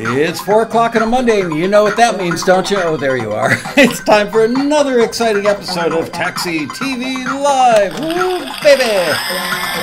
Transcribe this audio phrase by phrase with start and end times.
[0.00, 2.76] It's 4 o'clock on a Monday, and you know what that means, don't you?
[2.80, 3.52] Oh, there you are.
[3.76, 7.98] It's time for another exciting episode of Taxi TV Live.
[7.98, 9.14] Woo, baby!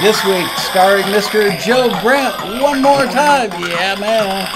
[0.02, 1.58] This week, starring Mr.
[1.60, 3.50] Joe Brandt one more time.
[3.62, 4.48] Yeah, man.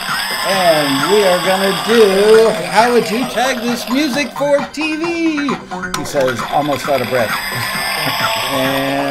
[0.48, 5.50] And we are going to do How Would You Tag This Music for TV?
[5.98, 7.32] He says, almost out of breath.
[8.52, 9.09] and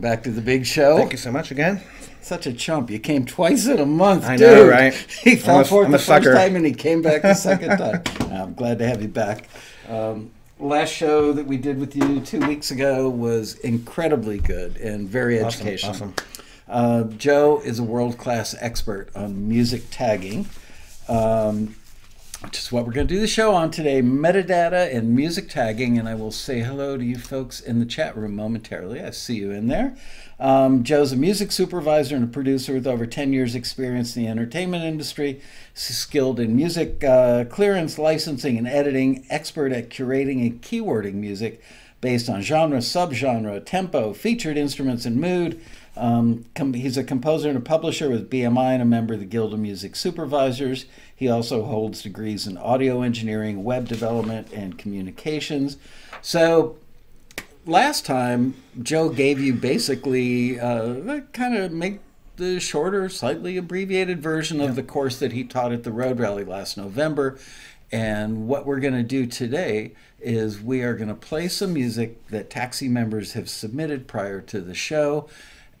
[0.00, 0.96] welcome back to the big show.
[0.96, 1.82] Thank you so much again.
[2.22, 2.90] Such a chump.
[2.90, 4.48] You came twice in a month, I dude.
[4.48, 4.94] know, right?
[5.22, 8.02] He fell for it the first time and he came back the second time.
[8.32, 9.48] I'm glad to have you back.
[9.88, 15.06] Um, last show that we did with you two weeks ago was incredibly good and
[15.08, 15.90] very Awesome, educational.
[15.92, 16.14] awesome.
[16.68, 20.48] Uh, Joe is a world class expert on music tagging.
[21.08, 21.74] Um,
[22.42, 25.98] which is what we're going to do the show on today metadata and music tagging.
[25.98, 29.00] And I will say hello to you folks in the chat room momentarily.
[29.00, 29.94] I see you in there.
[30.38, 34.28] Um, Joe's a music supervisor and a producer with over 10 years' experience in the
[34.30, 35.42] entertainment industry,
[35.74, 41.60] skilled in music uh, clearance, licensing, and editing, expert at curating and keywording music
[42.00, 45.60] based on genre, subgenre, tempo, featured instruments, and mood.
[45.96, 49.26] Um, com- he's a composer and a publisher with BMI and a member of the
[49.26, 50.86] Guild of Music Supervisors.
[51.20, 55.76] He also holds degrees in audio engineering, web development, and communications.
[56.22, 56.78] So,
[57.66, 62.00] last time, Joe gave you basically uh, kind of make
[62.36, 66.42] the shorter, slightly abbreviated version of the course that he taught at the Road Rally
[66.42, 67.38] last November.
[67.92, 72.28] And what we're going to do today is we are going to play some music
[72.28, 75.28] that taxi members have submitted prior to the show.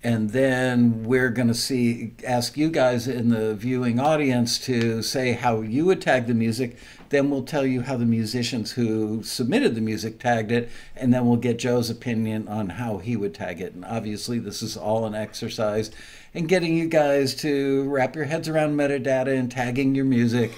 [0.02, 5.32] And then we're going to see, ask you guys in the viewing audience to say
[5.32, 6.78] how you would tag the music.
[7.10, 10.70] Then we'll tell you how the musicians who submitted the music tagged it.
[10.96, 13.74] And then we'll get Joe's opinion on how he would tag it.
[13.74, 15.90] And obviously, this is all an exercise
[16.32, 20.52] in getting you guys to wrap your heads around metadata and tagging your music.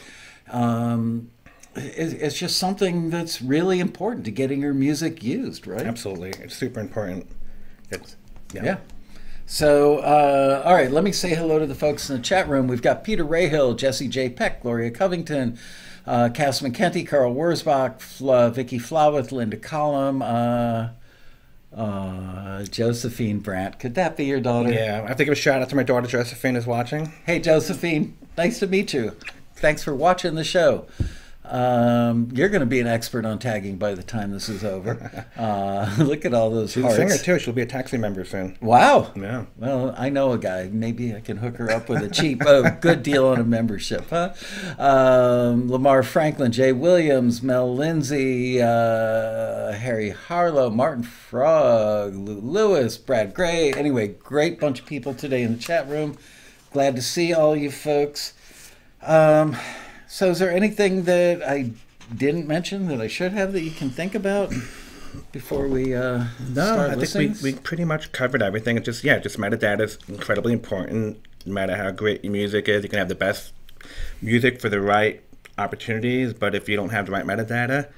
[0.50, 1.30] Um,
[1.74, 5.86] it's just something that's really important to getting your music used, right?
[5.86, 6.30] Absolutely.
[6.44, 7.26] It's super important.
[7.90, 8.16] It's,
[8.52, 8.64] yeah.
[8.64, 8.76] Yeah.
[9.52, 12.68] So, uh, all right, let me say hello to the folks in the chat room.
[12.68, 14.30] We've got Peter Rayhill, Jesse J.
[14.30, 15.58] Peck, Gloria Covington,
[16.06, 20.88] uh, Cass McKenty, Carl Wurzbach, Fla, Vicky Floweth, Linda Collum, uh,
[21.76, 23.78] uh, Josephine Brandt.
[23.78, 24.72] Could that be your daughter?
[24.72, 25.02] Yeah.
[25.04, 27.12] I have to give a shout out to my daughter Josephine is watching.
[27.26, 29.14] Hey, Josephine, nice to meet you.
[29.56, 30.86] Thanks for watching the show.
[31.44, 35.26] Um, you're going to be an expert on tagging by the time this is over.
[35.42, 36.98] Uh, look at all those She's hearts.
[36.98, 37.38] a singer too.
[37.38, 38.56] She'll be a taxi member soon.
[38.60, 39.10] Wow.
[39.16, 39.46] Yeah.
[39.56, 40.68] Well, I know a guy.
[40.70, 44.08] Maybe I can hook her up with a cheap, oh, good deal on a membership,
[44.10, 44.34] huh?
[44.78, 53.34] Um, Lamar Franklin, Jay Williams, Mel Lindsay, uh, Harry Harlow, Martin Frog, Lou Lewis, Brad
[53.34, 53.72] Gray.
[53.72, 56.16] Anyway, great bunch of people today in the chat room.
[56.72, 58.34] Glad to see all you folks.
[59.02, 59.56] Um,
[60.12, 61.70] so, is there anything that I
[62.14, 64.52] didn't mention that I should have that you can think about
[65.32, 68.76] before we uh, No, start I think we, we pretty much covered everything.
[68.76, 71.18] It's just yeah, just metadata is incredibly important.
[71.46, 73.54] No matter how great your music is, you can have the best
[74.20, 75.22] music for the right
[75.56, 77.88] opportunities, but if you don't have the right metadata,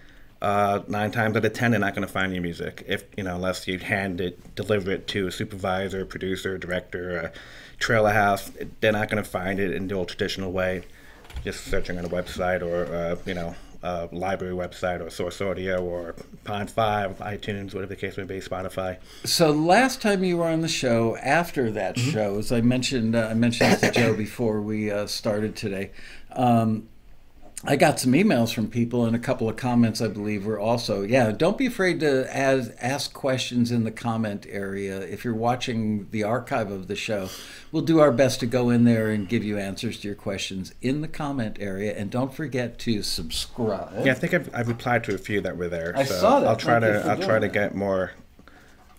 [0.41, 2.85] uh, nine times out of ten, they're not going to find your music.
[2.87, 7.33] If you know, unless you hand it, deliver it to a supervisor, producer, director, a
[7.81, 10.85] trailer house, they're not going to find it in the old traditional way,
[11.43, 13.55] just searching on a website or uh, you know.
[13.83, 16.15] Uh, library website or Source Audio or
[16.45, 18.97] Pond 5, iTunes, whatever the case may be, Spotify.
[19.25, 22.11] So last time you were on the show, after that Mm-hmm.
[22.13, 25.91] show, as I mentioned, uh, I mentioned this to Joe before we uh, started today.
[26.33, 26.89] Um,
[27.67, 31.03] I got some emails from people, and a couple of comments, I believe, were also.
[31.03, 35.01] Yeah, don't be afraid to ask, ask questions in the comment area.
[35.01, 37.31] If you're watching the archive of the show,
[37.73, 40.75] we'll do our best to go in there and give you answers to your questions
[40.83, 41.97] in the comment area.
[41.97, 44.05] And don't forget to subscribe.
[44.05, 45.95] Yeah, I think I've, I've replied to a few that were there.
[45.97, 46.49] I so saw that.
[46.49, 48.13] I'll try Thank to I'll try to get more.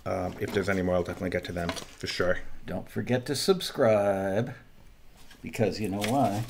[0.07, 2.39] Um, if there's any more, I'll definitely get to them for sure.
[2.65, 4.53] Don't forget to subscribe
[5.41, 6.43] because you know why.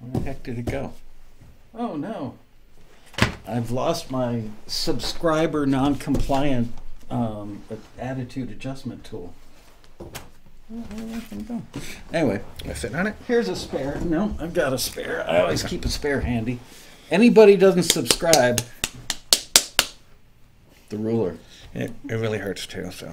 [0.00, 0.92] Where the heck did it go?
[1.74, 2.34] Oh no.
[3.46, 6.72] I've lost my subscriber non compliant
[7.10, 7.62] um,
[7.98, 9.34] attitude adjustment tool.
[10.68, 11.62] Where the heck did it go?
[12.12, 13.14] Anyway, Am I sitting on it?
[13.26, 14.00] here's a spare.
[14.00, 15.28] No, I've got a spare.
[15.28, 16.60] I always keep a spare handy.
[17.10, 18.60] Anybody doesn't subscribe,
[20.90, 21.38] the ruler.
[21.74, 22.90] It, it really hurts too.
[22.90, 23.10] So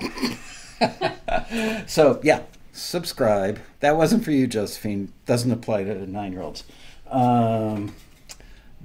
[1.87, 2.41] So yeah,
[2.75, 3.59] subscribe.
[3.79, 5.11] That wasn't for you, Josephine.
[5.25, 6.63] Doesn't apply to nine-year-olds.
[7.09, 7.95] Um,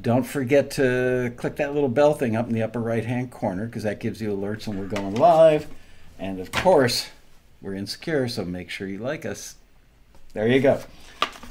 [0.00, 3.82] don't forget to click that little bell thing up in the upper right-hand corner because
[3.82, 5.66] that gives you alerts when we're going live.
[6.18, 7.08] And of course,
[7.62, 9.56] We're insecure, so make sure you like us.
[10.32, 10.80] There you go.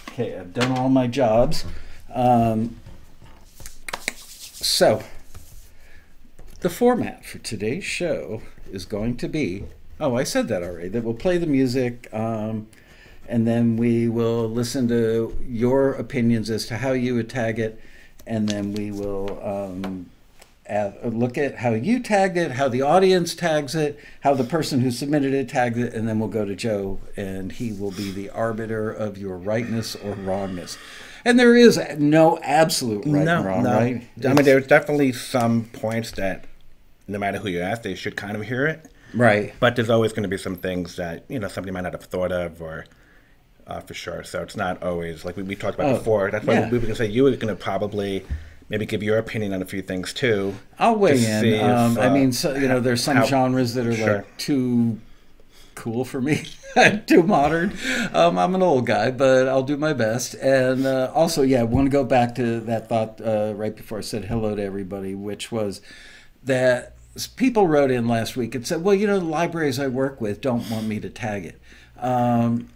[0.10, 1.66] Okay, I've done all my jobs.
[2.12, 2.78] Um,
[4.12, 5.04] so,
[6.62, 8.42] the format for today's show
[8.72, 9.66] is going to be
[10.00, 12.08] oh, I said that already, that we'll play the music.
[12.14, 12.68] Um,
[13.28, 17.80] and then we will listen to your opinions as to how you would tag it,
[18.26, 20.10] and then we will um,
[20.66, 24.80] add, look at how you tagged it, how the audience tags it, how the person
[24.82, 28.12] who submitted it tagged it, and then we'll go to Joe, and he will be
[28.12, 30.78] the arbiter of your rightness or wrongness.
[31.24, 33.74] And there is no absolute right no, and wrong, no.
[33.74, 34.08] right?
[34.26, 36.46] I mean, there's definitely some points that,
[37.08, 38.90] no matter who you ask, they should kind of hear it.
[39.14, 39.54] Right.
[39.60, 42.04] But there's always going to be some things that you know somebody might not have
[42.04, 42.86] thought of, or
[43.68, 44.24] uh, for sure.
[44.24, 46.32] So it's not always like we, we talked about Oh, before.
[46.32, 46.66] That's why yeah.
[46.70, 48.26] we were going to say you were going to probably
[48.70, 50.54] maybe give your opinion on a few things too.
[50.78, 51.46] I'll weigh in.
[51.46, 54.16] if, Um, I uh, mean, so, you know, there's some how- genres that are Sure.
[54.18, 55.00] like too
[55.74, 56.44] cool for me,
[57.08, 57.74] too modern.
[58.14, 60.36] Um, I'm an old guy, but I'll do my best.
[60.36, 63.98] And uh, also, yeah, I want to go back to that thought uh, right before
[63.98, 65.82] I said hello to everybody, which was
[66.44, 66.96] that
[67.28, 70.42] people wrote in last week and said, well, you know, the libraries I work with
[70.42, 71.60] don't want me to tag it.
[71.98, 72.70] Um,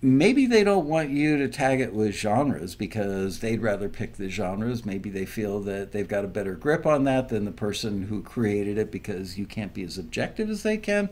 [0.00, 4.28] maybe they don't want you to tag it with genres because they'd rather pick the
[4.28, 4.84] genres.
[4.84, 8.22] Maybe they feel that they've got a better grip on that than the person who
[8.22, 11.08] created it because you can't be as objective as they can.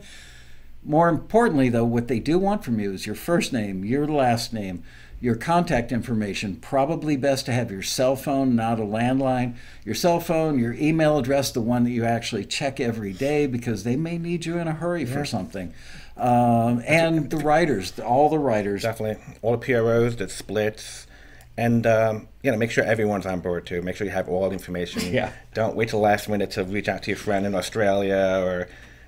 [0.85, 4.53] More importantly, though, what they do want from you is your first name, your last
[4.53, 4.83] name,
[5.23, 6.57] your contact information.
[6.57, 9.55] Probably best to have your cell phone, not a landline.
[9.85, 13.85] Your cell phone, your email address, the one that you actually check every day because
[13.85, 15.73] they may need you in a hurry for something.
[16.17, 18.81] Um, and the writers, all the writers.
[18.81, 21.07] Definitely, all the PROs, the splits,
[21.55, 23.81] and um, you know, make sure everyone's on board too.
[23.81, 25.13] Make sure you have all the information.
[25.13, 25.31] Yeah.
[25.53, 28.67] Don't wait till the last minute to reach out to your friend in Australia or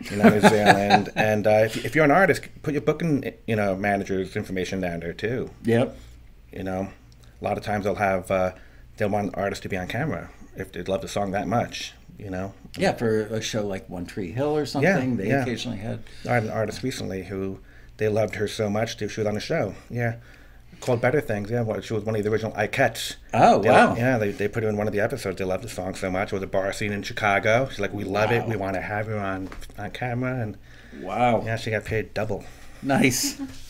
[0.10, 1.10] you know, New Zealand.
[1.18, 5.02] and uh, if, if you're an artist, put your booking you know manager's information down
[5.02, 5.50] there too.
[5.66, 5.98] Yep.
[6.56, 6.90] You know,
[7.42, 8.52] a lot of times they'll have uh,
[8.98, 11.94] they'll want artists to be on camera if they'd love the song that much.
[12.18, 15.42] You know, Yeah, for a show like One Tree Hill or something, they yeah.
[15.42, 16.02] occasionally had.
[16.30, 17.60] I had an artist recently who
[17.98, 19.76] they loved her so much she was on a show.
[19.90, 20.16] Yeah.
[20.80, 21.62] Called Better Things, yeah.
[21.62, 23.16] Well, she was one of the original Ikettes.
[23.34, 23.96] Oh, They- wow.
[23.98, 25.38] Yeah, they, they put her in one of the episodes.
[25.40, 26.32] They loved the song so much.
[26.32, 27.68] It was a bar scene in Chicago.
[27.70, 28.48] She's like, we love it.
[28.48, 30.40] We want to have her on on camera.
[30.42, 30.58] And
[31.02, 31.44] Wow.
[31.46, 32.46] yeah, she got paid double.
[32.82, 33.42] Nice.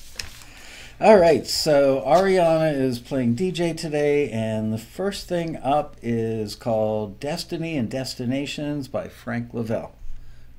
[0.97, 7.19] All right, so Ariana is playing DJ today, and the first thing up is called
[7.19, 9.93] Destiny and Destinations by Frank Lavelle.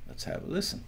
[0.07, 0.85] Let's have a listen.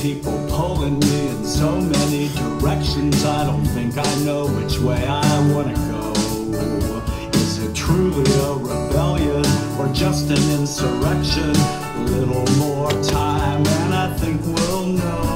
[0.00, 3.22] People pulling me in so many directions.
[3.22, 7.38] I don't think I know which way I want to go.
[7.38, 9.44] Is it truly a rebellion
[9.78, 11.50] or just an insurrection?
[11.54, 15.29] A little more time and I think we'll know.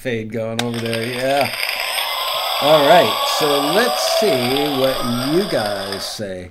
[0.00, 1.06] Fade going over there.
[1.06, 1.54] Yeah.
[2.62, 6.50] All right, so let's see what you guys say.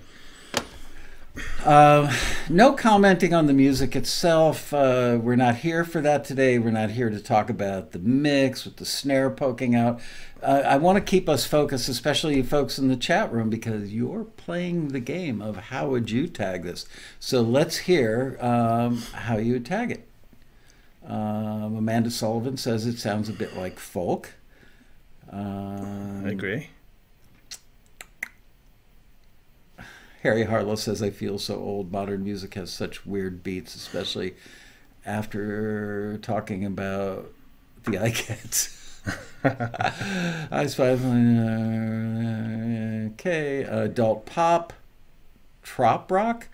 [1.65, 2.09] Um,
[2.49, 4.73] no commenting on the music itself.
[4.73, 6.59] Uh, we're not here for that today.
[6.59, 9.99] We're not here to talk about the mix with the snare poking out.
[10.41, 13.93] Uh, I want to keep us focused, especially you folks in the chat room, because
[13.93, 16.85] you're playing the game of how would you tag this.
[17.19, 20.08] So let's hear um, how you would tag it.
[21.09, 24.33] Um, Amanda Sullivan says it sounds a bit like folk.
[25.31, 26.69] Um, I agree.
[30.21, 31.91] Harry Harlow says, I feel so old.
[31.91, 34.35] Modern music has such weird beats, especially
[35.05, 37.31] after talking about
[37.85, 38.75] the Ikettes.
[40.51, 41.03] I five.
[43.13, 44.73] Okay, adult pop,
[45.63, 46.49] trop rock,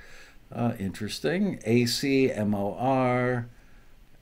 [0.52, 1.58] uh, interesting.
[1.66, 3.46] ACMOR,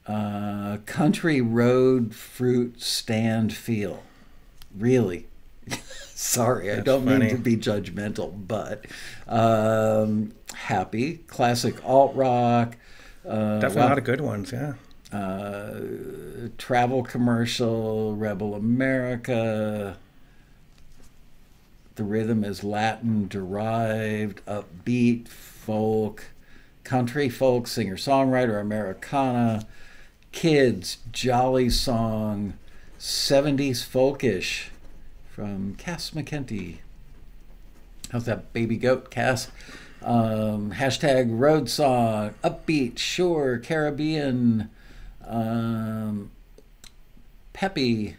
[0.07, 4.03] uh, country road fruit stand feel.
[4.77, 5.27] Really?
[6.13, 7.25] Sorry, I don't funny.
[7.27, 8.86] mean to be judgmental, but
[9.27, 12.75] um, happy, classic alt rock.
[13.27, 14.51] Uh, Definitely well, a lot of good ones.
[14.51, 14.74] Yeah.
[15.12, 15.79] uh,
[16.57, 19.98] travel commercial, Rebel America.
[21.95, 26.25] The rhythm is Latin derived, upbeat, folk,
[26.83, 29.65] country folk, singer songwriter, Americana,
[30.34, 32.56] kids, jolly song,
[33.00, 34.66] 70s folkish
[35.30, 36.80] from Cass McKenty.
[38.12, 39.50] How's that baby goat, Cass?
[40.02, 44.70] Um, hashtag road song, upbeat, sure, Caribbean,
[45.25, 46.30] um,
[47.54, 48.18] peppy,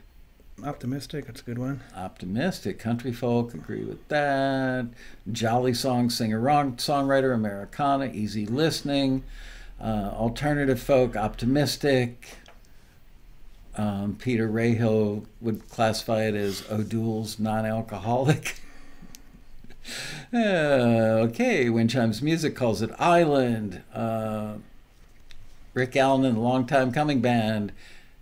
[0.62, 1.26] Optimistic.
[1.26, 1.82] That's a good one.
[1.96, 4.86] optimistic, country folk, agree with that.
[5.30, 9.24] Jolly song, singer, wrong, songwriter, Americana, easy listening.
[9.80, 12.38] Uh, alternative folk, optimistic.
[13.76, 18.60] Um, Peter Rahill would classify it as O'Doul's non-alcoholic.
[20.32, 23.82] Uh, okay, Wind Chimes Music calls it Island.
[23.92, 24.54] Uh,
[25.74, 27.70] Rick Allen and the Long Time Coming Band.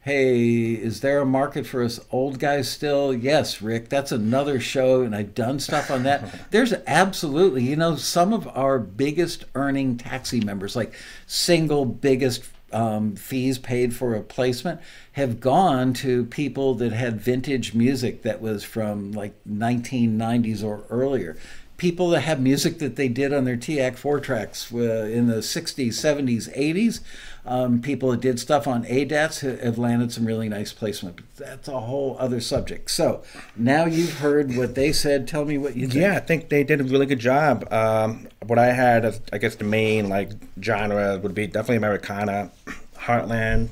[0.05, 3.15] Hey, is there a market for us old guys still?
[3.15, 6.25] Yes, Rick, that's another show, and I've done stuff on that.
[6.51, 10.93] There's absolutely, you know, some of our biggest earning taxi members, like
[11.29, 12.43] single biggest
[12.73, 14.81] um, fees paid for a placement,
[15.13, 21.37] have gone to people that had vintage music that was from like 1990s or earlier
[21.83, 25.39] people that have music that they did on their TASCAM four tracks uh, in the
[25.39, 27.01] 60s, 70s, 80s.
[27.45, 31.17] Um, people that did stuff on ADATs have landed some really nice placement.
[31.17, 32.89] But that's a whole other subject.
[32.93, 33.25] So
[33.57, 35.27] now you've heard what they said.
[35.27, 36.01] Tell me what you think.
[36.01, 37.67] Yeah, I think they did a really good job.
[37.73, 40.31] Um, what I had, as, I guess, the main like
[40.63, 42.53] genre would be definitely Americana,
[42.95, 43.71] Heartland,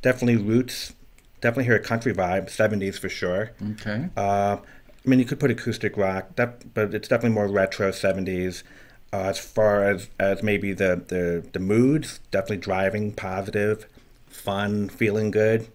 [0.00, 0.92] definitely roots,
[1.40, 3.50] definitely hear a country vibe, '70s for sure.
[3.72, 4.10] Okay.
[4.16, 4.58] Uh,
[5.08, 8.62] I mean, you could put acoustic rock, that, but it's definitely more retro '70s.
[9.10, 13.86] Uh, as far as, as maybe the, the, the moods, definitely driving, positive,
[14.26, 15.66] fun, feeling good.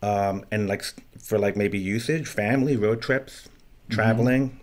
[0.00, 0.82] Um, and like
[1.18, 3.50] for like maybe usage, family, road trips,
[3.90, 4.60] traveling.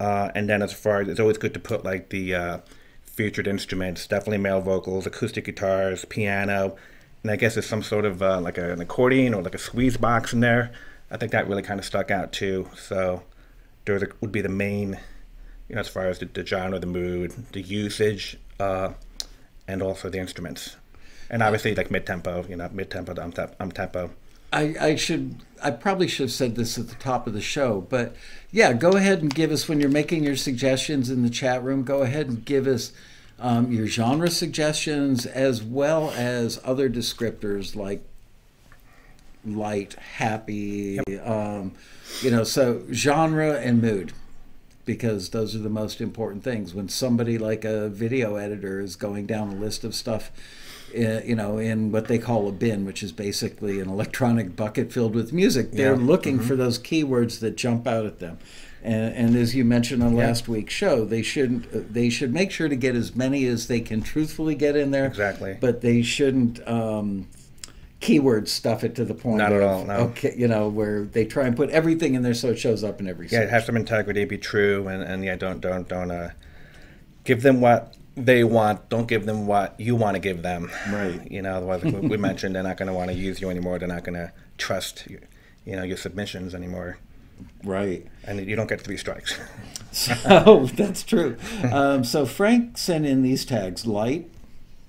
[0.00, 2.58] Uh, and then as far as it's always good to put like the uh,
[3.02, 6.76] featured instruments, definitely male vocals, acoustic guitars, piano,
[7.22, 9.58] and I guess there's some sort of uh, like a, an accordion or like a
[9.58, 10.72] squeeze box in there.
[11.12, 12.68] I think that really kind of stuck out too.
[12.74, 13.22] So
[13.84, 14.98] those would be the main,
[15.68, 18.94] you know, as far as the, the genre, the mood, the usage, uh,
[19.68, 20.76] and also the instruments.
[21.28, 24.10] And obviously like mid tempo, you know, mid tempo, um, tep- um tempo.
[24.54, 27.82] I, I should I probably should have said this at the top of the show,
[27.82, 28.16] but
[28.50, 31.84] yeah, go ahead and give us when you're making your suggestions in the chat room.
[31.84, 32.92] Go ahead and give us
[33.38, 38.02] um, your genre suggestions as well as other descriptors like
[39.44, 41.72] light, happy, um,
[42.22, 42.44] you know.
[42.44, 44.12] So genre and mood,
[44.84, 46.74] because those are the most important things.
[46.74, 50.30] When somebody like a video editor is going down a list of stuff
[50.94, 54.92] uh, you know, in what they call a bin, which is basically an electronic bucket
[54.92, 55.72] filled with music.
[55.72, 56.04] They're Yeah.
[56.04, 58.36] looking for those keywords that jump out at them.
[58.84, 60.26] And, and as you mentioned on Yeah.
[60.26, 61.64] last week's show, they shouldn't.
[61.74, 64.90] uh, They should make sure to get as many as they can truthfully get in
[64.90, 65.06] there.
[65.06, 65.56] Exactly.
[65.58, 67.26] But they shouldn't um,
[68.02, 69.38] keyword stuff it to the point.
[69.38, 69.94] Not at all, no.
[70.10, 73.00] Okay, you know, where they try and put everything in there so it shows up
[73.00, 73.28] in every.
[73.28, 73.50] Yeah, search.
[73.50, 76.30] have some integrity, be true, and, and yeah, don't don't don't uh,
[77.24, 78.90] give them what they want.
[78.90, 80.70] Don't give them what you want to give them.
[80.90, 81.20] Right.
[81.30, 83.48] You know, otherwise, like we we mentioned, they're not going to want to use you
[83.48, 83.78] anymore.
[83.78, 85.18] They're not going to trust, you,
[85.64, 86.98] you know, your submissions anymore,
[87.64, 88.06] Right.
[88.24, 89.38] and you don't get three strikes.
[89.94, 91.36] So that's true.
[91.70, 94.30] Um, so Frank sent in these tags: light,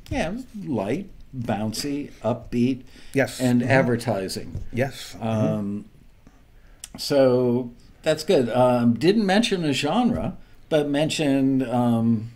[0.10, 2.82] yeah, light, bouncy, upbeat,
[3.14, 3.40] Yes.
[3.40, 3.68] and Mhm.
[3.68, 4.62] advertising.
[4.72, 5.16] yes.
[5.20, 5.86] Um,
[6.98, 7.72] so
[8.04, 8.50] that's good.
[8.50, 10.38] Um, didn't mention a genre,
[10.70, 12.32] but mentioned, um,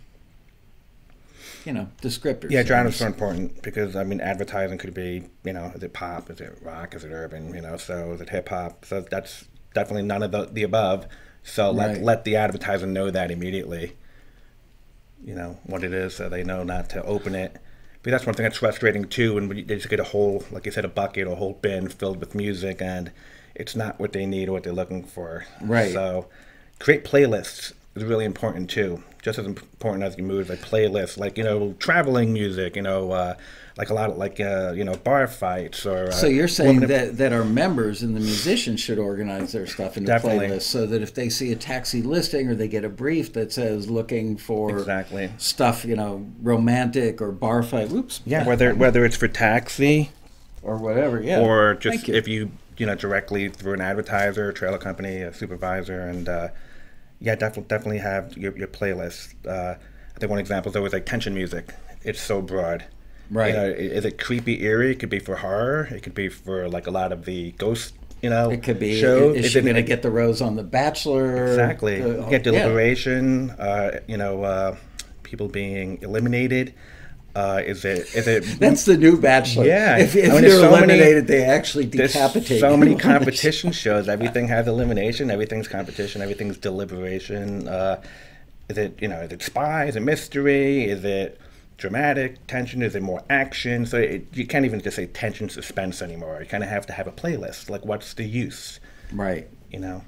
[1.64, 2.50] you know, descriptors.
[2.50, 6.30] yeah, genres so important because I mean, advertising could be, you know, is it pop,
[6.30, 8.84] is it rock, is it urban, you know, so is it hip hop?
[8.84, 11.06] So that's definitely none of the, the above.
[11.42, 12.02] So let Right.
[12.02, 13.92] let the advertiser know that immediately.
[15.24, 17.56] You know what it is, so they know not to open it.
[18.02, 20.72] But that's one thing that's frustrating too, when they just get a whole, like you
[20.72, 23.10] said, a bucket or a whole bin filled with music, and
[23.54, 25.44] it's not what they need or what they're looking for.
[25.60, 25.92] Right.
[25.92, 26.28] So,
[26.78, 29.02] create playlists is really important too.
[29.22, 32.76] Just as important as your moves, like playlists, like you know, traveling music.
[32.76, 33.34] You know, uh,
[33.76, 36.06] like a lot of like uh, you know, bar fights or.
[36.08, 39.96] Uh, So you're saying that, that our members and the musicians should organize their stuff
[39.96, 40.48] into Definitely.
[40.48, 43.52] playlists so that if they see a taxi listing or they get a brief that
[43.52, 45.30] says looking for Exactly.
[45.36, 48.20] stuff, you know, romantic or bar fight, Oops.
[48.24, 50.10] Yeah, whether whether it's for taxi
[50.62, 51.40] or whatever, yeah.
[51.40, 52.14] or just you.
[52.14, 56.48] if you you know directly through an advertiser, trailer company, a supervisor, and uh,
[57.20, 59.34] yeah, definitely definitely have your your playlist.
[59.46, 59.74] Uh,
[60.14, 61.74] I think one example is always like tension music.
[62.02, 62.84] It's so broad.
[63.30, 63.48] Right.
[63.48, 64.92] You know, is it creepy, eerie?
[64.92, 65.88] It could be for horror.
[65.90, 67.94] It could be for like a lot of the ghost.
[68.22, 69.30] You know, It could be, show.
[69.30, 71.46] is, she going to get the rose on The Bachelor?
[71.46, 72.02] exactly?
[72.02, 72.52] Uh, you get yeah.
[72.52, 73.50] deliberation.
[73.50, 74.76] Uh, you know, uh,
[75.22, 76.74] people being eliminated.
[77.38, 79.64] Uh, is it is it That's the new Bachelor.
[79.64, 79.98] Yeah.
[79.98, 84.08] If, if I mean, you're so many- eliminated, they actually decapitate so many competition shows.
[84.08, 85.30] Everything has elimination.
[85.30, 86.20] Everything's competition.
[86.20, 87.68] Everything's deliberation.
[87.68, 88.02] Uh,
[88.68, 89.20] is it you know?
[89.20, 89.84] Is it spy?
[89.84, 90.84] Is it mystery?
[90.86, 91.40] Is it
[91.76, 92.82] dramatic tension?
[92.82, 93.86] Is it more action?
[93.86, 96.40] So it, you can't even just say tension suspense anymore.
[96.40, 97.70] You kind of have to have a playlist.
[97.70, 98.80] Like, what's the use?
[99.12, 99.46] right.
[99.70, 100.02] You know?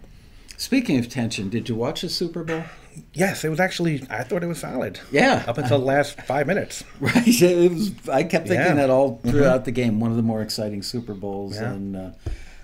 [0.56, 2.64] Speaking of tension, did you watch the Super Bowl?
[3.14, 4.04] Yes, it was actually.
[4.10, 5.00] I thought it was solid.
[5.10, 5.44] Yeah.
[5.46, 6.84] Up until the last five minutes.
[7.00, 7.26] Right.
[7.26, 8.74] It was, I kept thinking Yeah.
[8.74, 10.00] that all throughout the game.
[10.00, 11.56] One of the more exciting Super Bowls.
[11.56, 11.72] Yeah.
[11.72, 12.10] And uh,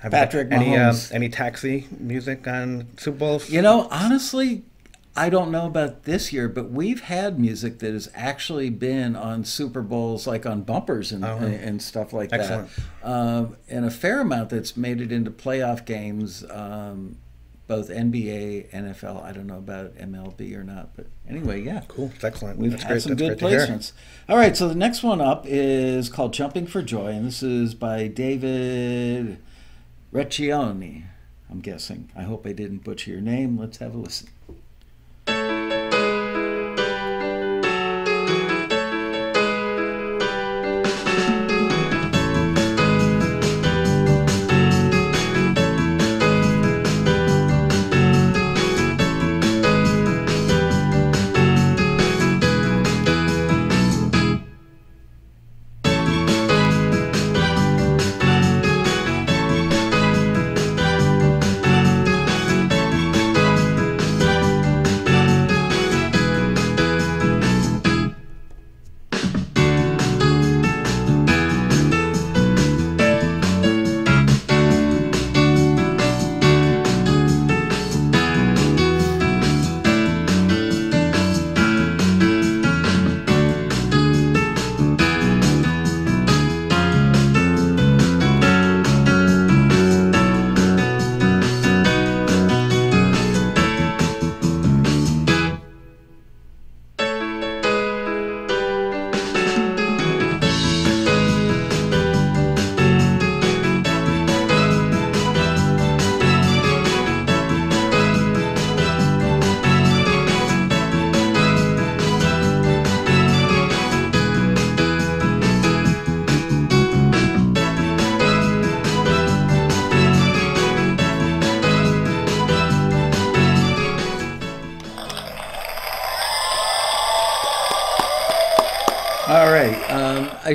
[0.00, 1.12] Have Patrick any Mahomes.
[1.12, 3.50] any taxi music on Super Bowls?
[3.50, 4.62] you know, honestly,
[5.18, 9.44] I don't know about this year, but we've had music that has actually been on
[9.44, 11.38] Super Bowls, like on bumpers and, Oh.
[11.38, 12.68] and, and stuff like Excellent.
[13.02, 13.08] that.
[13.10, 17.16] Um, and a fair amount that's made it into playoff games, um,
[17.66, 19.24] both NBA, NFL.
[19.24, 21.82] I don't know about MLB or not, but anyway, yeah.
[21.88, 22.10] Cool.
[22.14, 22.58] It's excellent.
[22.58, 23.02] We've That's had great.
[23.02, 23.92] some That's good placements.
[24.28, 27.74] All right, so the next one up is called Jumping for Joy, and this is
[27.74, 29.38] by David
[30.12, 31.04] Recchioni,
[31.50, 32.10] I'm guessing.
[32.16, 33.58] I hope I didn't butcher your name.
[33.58, 34.28] Let's have a listen.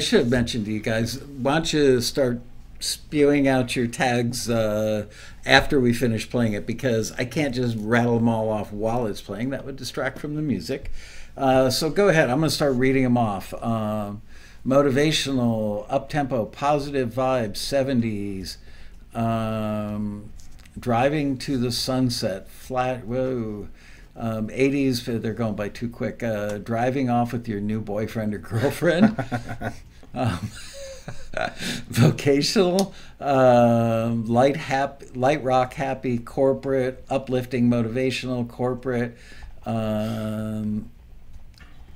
[0.02, 1.22] Should have mentioned to you guys.
[1.24, 2.42] Why don't you start
[2.80, 5.06] spewing out your tags uh,
[5.46, 6.66] after we finish playing it?
[6.66, 9.52] Because I can't just rattle them all off while it's playing.
[9.52, 10.92] That would distract from the music.
[11.38, 12.30] Uh, so go ahead.
[12.30, 13.54] I'm going to start reading them off.
[13.64, 14.22] Um,
[14.66, 18.58] motivational, up tempo, positive vibes, 70s.
[19.18, 20.32] Um,
[20.80, 23.06] driving to the sunset, flat.
[23.06, 23.68] Whoa.
[24.16, 26.22] Um, 80s, they're going by too quick.
[26.22, 29.16] Uh, driving off with your new boyfriend or girlfriend.
[30.14, 30.52] um,
[31.88, 39.18] vocational, um, light hap- light rock, happy, corporate, uplifting, motivational, corporate.
[39.66, 40.90] Um,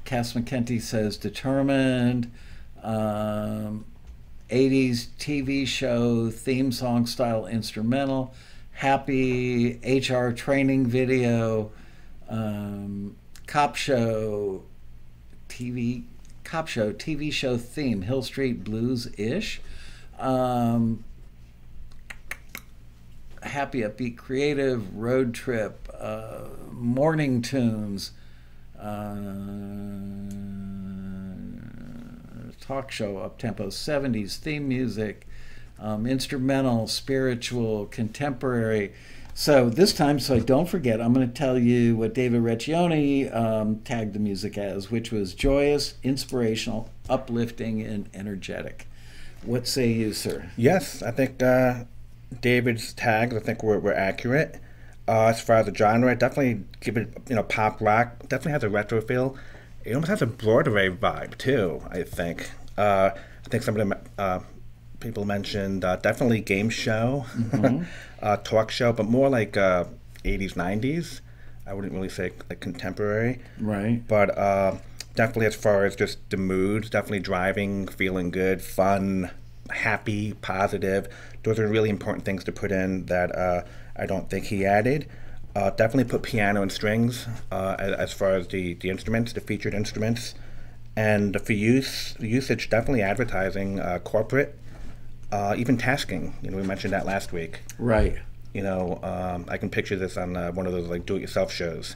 [0.06, 2.32] Cass McKenty says determined.
[2.84, 3.86] Um,
[4.50, 8.34] 80s TV show, theme song style instrumental,
[8.72, 11.72] happy HR training video,
[12.30, 13.16] um,
[13.48, 14.64] cop show,
[15.50, 16.04] TV
[16.46, 19.60] cop show, TV show theme, Hill Street Blues ish.
[20.18, 21.04] Um,
[23.44, 28.12] happy, upbeat, creative, road trip, uh, morning tunes.
[28.80, 29.26] Uh,
[32.62, 35.28] talk show, up tempo 70s, theme music,
[35.80, 38.94] um, instrumental, spiritual, contemporary.
[39.38, 43.36] So this time, so I don't forget, I'm going to tell you what David Recchioni
[43.36, 48.88] um, tagged the music as, which was joyous, inspirational, uplifting, and energetic.
[49.44, 50.50] What say you, sir?
[50.56, 51.84] Yes, I think uh,
[52.40, 53.36] David's tags.
[53.36, 54.62] I think were, were accurate.
[55.06, 58.18] Uh, as far as the genre, definitely give it you know pop rock.
[58.30, 59.36] Definitely has a retro feel.
[59.84, 61.84] It almost has a Broadway vibe too.
[61.90, 62.50] I think.
[62.78, 64.40] Uh, I think some of the uh,
[65.06, 67.84] people mentioned uh, definitely game show, mm-hmm.
[68.22, 69.86] uh, talk show, but more like uh,
[70.24, 71.22] 80s 90s.
[71.68, 73.40] I wouldn't really say like contemporary.
[73.60, 74.02] Right.
[74.08, 74.78] But uh,
[75.16, 79.32] definitely as far as just the moods, definitely driving, feeling good, fun,
[79.70, 81.08] happy, positive.
[81.44, 83.64] Those are really important things to put in that uh,
[83.96, 85.08] I don't think he added.
[85.56, 89.40] Uh, definitely put piano and strings uh, as, as, far as the, the instruments, the
[89.40, 90.36] featured instruments.
[90.98, 94.58] And for use, usage, definitely advertising, uh, corporate,
[95.36, 96.34] uh, even tasking.
[96.42, 97.60] You know, we mentioned that last week.
[97.78, 98.18] Right.
[98.54, 101.96] You know, um, I can picture this on uh, one of those like do-it-yourself shows.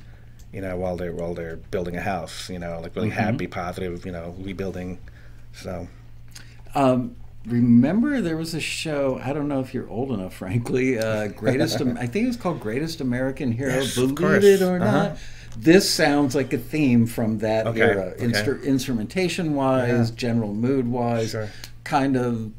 [0.52, 2.50] You know, while they're while they're building a house.
[2.50, 3.20] You know, like really mm-hmm.
[3.20, 4.06] happy, positive.
[4.06, 5.00] You know, rebuilding.
[5.54, 5.88] So.
[6.76, 11.28] Um, remember there was a show i don't know if you're old enough frankly uh,
[11.30, 14.92] greatest i think it was called greatest american hero yes, believe it or uh-huh.
[14.92, 15.18] not
[15.58, 18.26] this sounds like a theme from that okay, era okay.
[18.26, 20.16] Instru- instrumentation wise yeah.
[20.18, 21.50] general mood wise sure.
[21.86, 22.52] kind of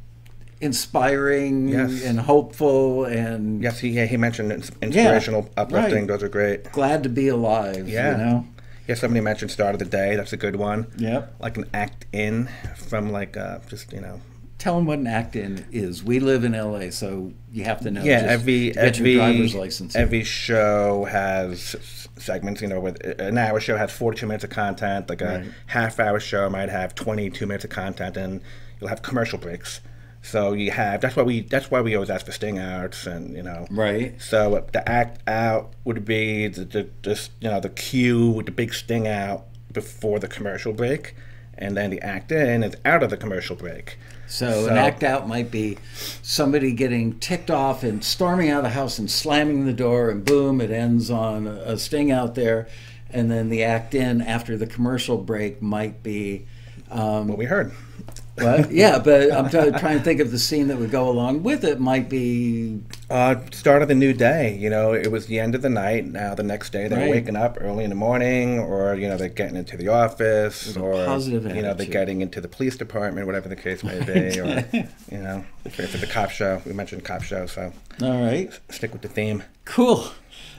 [0.61, 2.05] inspiring yes.
[2.05, 6.09] and hopeful and yes he, yeah, he mentioned inspirational yeah, uplifting right.
[6.09, 8.47] those are great glad to be alive yeah you know
[8.87, 12.05] yeah somebody mentioned start of the day that's a good one yep like an act
[12.13, 14.21] in from like uh, just you know
[14.61, 16.05] tell them what an act-in is.
[16.05, 18.03] We live in LA, so you have to know.
[18.03, 19.97] Yeah, every every driver's license.
[19.97, 22.61] Every show has segments.
[22.61, 25.09] You know, with an hour show has 42 minutes of content.
[25.09, 25.47] Like a right.
[25.67, 28.41] half-hour show might have 22 minutes of content, and
[28.79, 29.81] you'll have commercial breaks.
[30.23, 33.35] So you have that's why we that's why we always ask for sting outs and
[33.35, 34.21] you know right.
[34.21, 38.53] So the act out would be the, the just you know the cue with the
[38.53, 41.15] big sting out before the commercial break,
[41.57, 43.99] and then the act in is out of the commercial break.
[44.27, 45.77] So, so, an act out might be
[46.23, 50.25] somebody getting ticked off and storming out of the house and slamming the door, and
[50.25, 52.69] boom, it ends on a sting out there.
[53.13, 56.47] And then the act in after the commercial break might be
[56.93, 57.73] um, what we heard.
[58.37, 58.71] What?
[58.81, 61.65] Yeah, but I'm t- trying to think of the scene that would go along with
[61.65, 61.81] it.
[61.81, 64.57] Might be uh, start of the new day.
[64.57, 66.07] You know, it was the end of the night.
[66.07, 67.11] Now the next day they're right.
[67.11, 70.93] waking up early in the morning, or you know they're getting into the office, or
[71.05, 74.65] positive you know they're getting into the police department, whatever the case may be, or
[75.11, 76.63] you know for, for the cop show.
[76.65, 79.43] We mentioned cop show, so all right, stick with the theme.
[79.65, 80.11] Cool.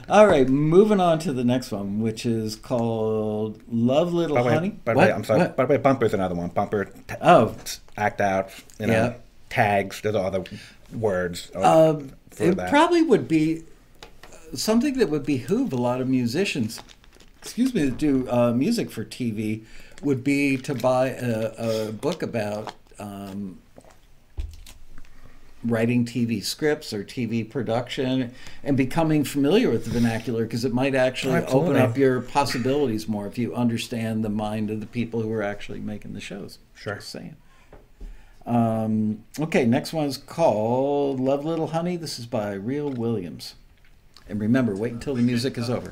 [0.08, 4.70] All right, moving on to the next one, which is called "Love Little by Honey."
[4.70, 5.40] Way, by the way, I'm sorry.
[5.40, 5.56] What?
[5.56, 6.48] By the way, Bumper's another one.
[6.48, 6.86] Bumper.
[6.86, 7.54] T- oh,
[7.96, 8.50] act out.
[8.78, 9.14] You know, yeah.
[9.48, 10.00] tags.
[10.00, 10.44] There's all the
[10.92, 11.50] words.
[11.54, 12.70] Um, it that.
[12.70, 13.64] probably would be
[14.54, 16.80] something that would behoove a lot of musicians.
[17.40, 19.64] Excuse me, to do uh, music for TV
[20.02, 23.58] would be to buy a, a book about um,
[25.64, 30.94] writing TV scripts or TV production and becoming familiar with the vernacular because it might
[30.94, 31.70] actually Absolutely.
[31.70, 35.42] open up your possibilities more if you understand the mind of the people who are
[35.42, 36.58] actually making the shows.
[36.74, 36.96] Sure.
[36.96, 37.36] Just saying.
[38.44, 41.96] Um, okay, next one is called Love Little Honey.
[41.96, 43.54] This is by Real Williams.
[44.28, 45.88] And remember, wait until the music is over.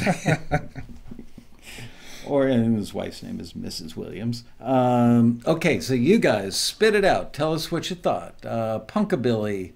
[2.26, 3.94] Or his wife's name is Mrs.
[3.94, 4.42] Williams.
[4.60, 7.32] Um, okay, so you guys spit it out.
[7.32, 8.34] Tell us what you thought.
[8.44, 9.72] Uh, Punkabilly,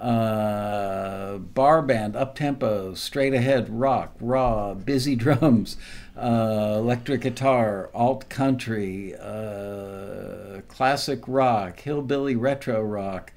[0.00, 5.76] uh, bar band, up tempo, straight ahead rock, raw, busy drums,
[6.16, 13.32] uh, electric guitar, alt country, uh, classic rock, hillbilly retro rock,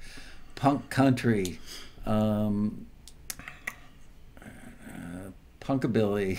[0.56, 1.60] punk country.
[2.04, 2.85] Um,
[5.66, 6.38] punkabilly.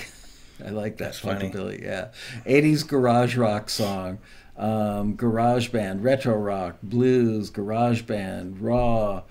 [0.66, 1.50] I like that That's funny.
[1.52, 1.84] punkabilly.
[1.84, 2.10] Yeah,
[2.46, 4.20] '80s garage rock song,
[4.58, 9.24] um, garage band, retro rock, blues, garage band, raw,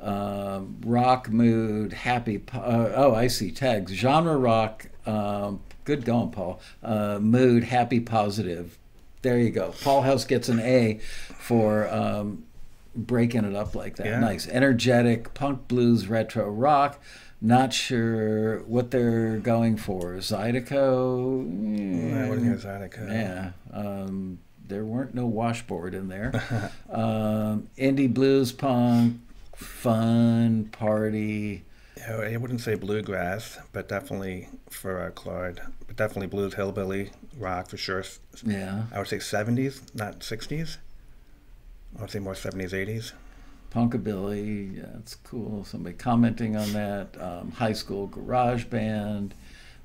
[0.00, 2.42] um, rock mood, happy.
[2.52, 3.92] Uh, oh, I see tags.
[3.92, 4.86] Genre rock.
[5.06, 6.60] Um, good going, Paul.
[6.82, 8.78] Uh, mood, happy, positive.
[9.22, 9.72] There you go.
[9.82, 10.98] Paul House gets an A
[11.38, 12.44] for um,
[12.96, 14.06] breaking it up like that.
[14.06, 14.18] Yeah.
[14.18, 14.48] Nice.
[14.48, 17.00] Energetic, punk blues, retro rock.
[17.44, 20.14] Not sure what they're going for.
[20.14, 21.40] Zydeco?
[22.24, 23.10] I wouldn't hear Zydeco.
[23.10, 23.50] Yeah.
[23.72, 26.70] Um, there weren't no washboard in there.
[26.90, 29.20] um, indie blues punk,
[29.56, 31.64] fun, party.
[31.96, 35.60] Yeah, I wouldn't say bluegrass, but definitely for uh, Claude.
[35.88, 38.04] But definitely blues, hillbilly, rock for sure.
[38.46, 38.84] Yeah.
[38.92, 40.76] I would say 70s, not 60s.
[41.98, 43.12] I would say more 70s, 80s.
[43.72, 45.64] Punkabilly, yeah, that's cool.
[45.64, 47.16] Somebody commenting on that.
[47.18, 49.34] Um, high school garage band,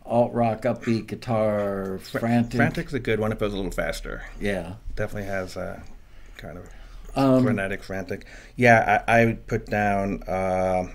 [0.06, 2.58] alt rock, upbeat guitar, frantic.
[2.58, 4.26] Frantic's a good one if it was a little faster.
[4.42, 4.74] Yeah.
[4.96, 5.82] Definitely has a
[6.36, 6.70] kind of
[7.16, 8.26] Um, frenetic, frantic.
[8.58, 10.22] Yeah, I, I put down.
[10.24, 10.88] Uh,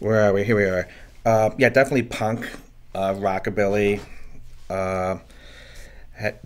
[0.00, 0.42] where are we?
[0.42, 0.88] Here we are.
[1.24, 2.50] Uh, yeah, definitely punk,
[2.96, 4.00] uh, rockabilly.
[4.68, 5.18] Uh,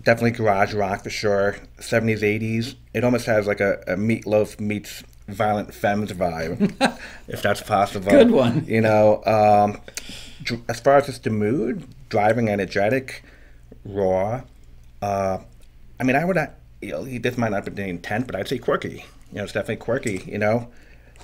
[0.03, 1.55] definitely garage rock for sure.
[1.79, 2.75] Seventies, eighties.
[2.93, 6.71] It almost has like a, a Meat Loaf meets Violent Femmes vibe,
[7.27, 8.11] if that's possible.
[8.11, 8.65] Good one.
[8.65, 9.81] You know, um,
[10.43, 13.23] dr- as far as just the mood, driving, energetic,
[13.83, 14.41] raw.
[15.01, 15.39] Uh,
[15.99, 16.37] I mean, I would.
[16.37, 16.47] uh,
[16.81, 19.05] You know, this might not be the intent, but I'd say quirky.
[19.31, 20.23] You know, it's definitely quirky.
[20.25, 20.69] You know,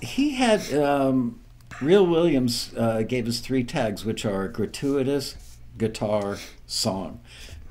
[0.01, 1.39] he had um,
[1.81, 5.35] Real Williams uh, gave us three tags, which are gratuitous,
[5.77, 6.37] guitar,
[6.67, 7.19] song,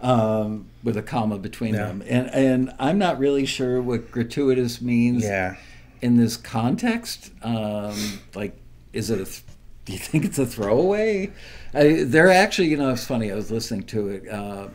[0.01, 1.87] um, with a comma between Yeah.
[1.89, 2.03] them.
[2.09, 5.57] And and I'm not really sure what gratuitous means yeah.
[6.03, 7.33] In this context.
[7.43, 8.57] Um, like,
[8.93, 9.25] is it a?
[9.25, 9.43] Th-
[9.85, 11.33] do you think it's a throwaway?
[11.75, 13.33] I, they're actually, you know, it's funny.
[13.33, 14.29] I was listening to it.
[14.29, 14.69] Uh,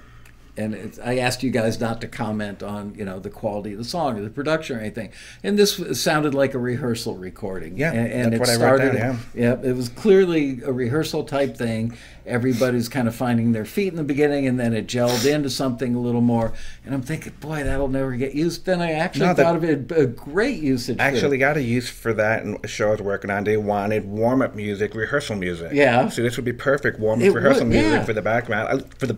[0.57, 3.85] and I asked you guys not to comment on, you know, the quality of the
[3.85, 5.11] song or the production or anything.
[5.43, 7.77] And this sounded like a rehearsal recording.
[7.77, 8.97] Yeah, and, and that's it what I wrote started.
[8.97, 11.97] down, yeah, it was clearly a rehearsal type thing.
[12.25, 15.95] Everybody's kind of finding their feet in the beginning, and then it gelled into something
[15.95, 16.51] a little more.
[16.85, 18.65] And I'm thinking, boy, that'll never get used.
[18.65, 20.97] Then I actually No, thought of it a great usage.
[20.99, 23.45] Actually, got a use for that in a show I was working on.
[23.45, 25.71] They wanted warm up music, rehearsal music.
[25.73, 26.09] Yeah.
[26.09, 28.03] So this would be perfect warm up rehearsal would, music yeah.
[28.03, 29.17] for the background, uh, for the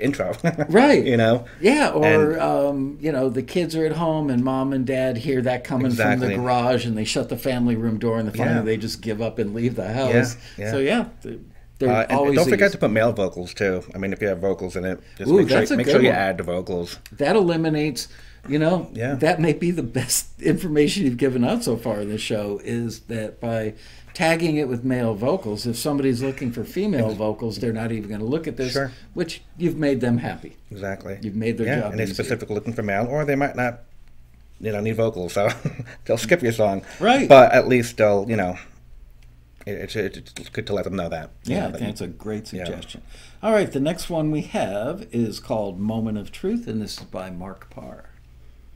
[0.00, 0.32] intro.
[0.68, 1.04] Right.
[1.04, 1.44] you know?
[1.60, 5.16] Yeah, or And- um, you know, the kids are at home and mom and dad
[5.18, 8.34] hear that coming from the garage and they shut the family room door and then
[8.36, 8.62] finally Yeah.
[8.62, 10.36] they just give up and leave the house.
[10.58, 10.70] yeah.
[10.70, 11.36] So yeah, they're,
[11.78, 13.82] they're Uh, always don't forget to put male vocals too.
[13.94, 16.08] I mean, if you have vocals in it, just Ooh, make sure, make sure you
[16.08, 16.16] one.
[16.16, 16.98] add the vocals.
[17.12, 18.08] that eliminates.
[18.48, 19.14] You know, Yeah.
[19.16, 23.00] that may be the best information you've given out so far in the show is
[23.00, 23.74] that by
[24.14, 28.20] tagging it with male vocals, if somebody's looking for female vocals, they're not even going
[28.20, 28.92] to look at this, Sure.
[29.14, 30.56] which you've made them happy.
[30.70, 31.18] Exactly.
[31.22, 33.80] You've made their yeah, job and they're specifically looking for male, or they might not,
[34.60, 35.48] you know, need vocals, so
[36.06, 36.82] they'll skip your song.
[36.98, 37.28] Right.
[37.28, 38.56] But at least they'll, you know,
[39.66, 41.30] it, it's, it's good to let them know that.
[41.44, 42.64] Yeah, I that- think it's a great Yeah.
[42.64, 43.02] suggestion.
[43.42, 47.04] All right, the next one we have is called Moment of Truth, and this is
[47.04, 48.06] by Mark Parr.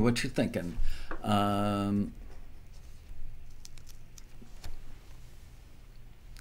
[0.00, 0.76] what you're thinking.
[1.22, 2.12] Um,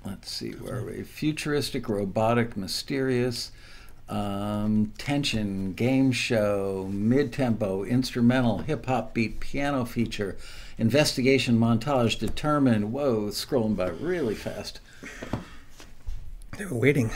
[0.05, 1.03] let's see, where are we?
[1.03, 3.51] Futuristic, robotic, mysterious,
[4.07, 10.37] um, tension, game show, mid tempo, instrumental, hip hop beat, piano feature,
[10.77, 12.91] investigation montage, determined.
[12.91, 14.79] Whoa, scrolling by really fast.
[16.57, 17.11] They were waiting.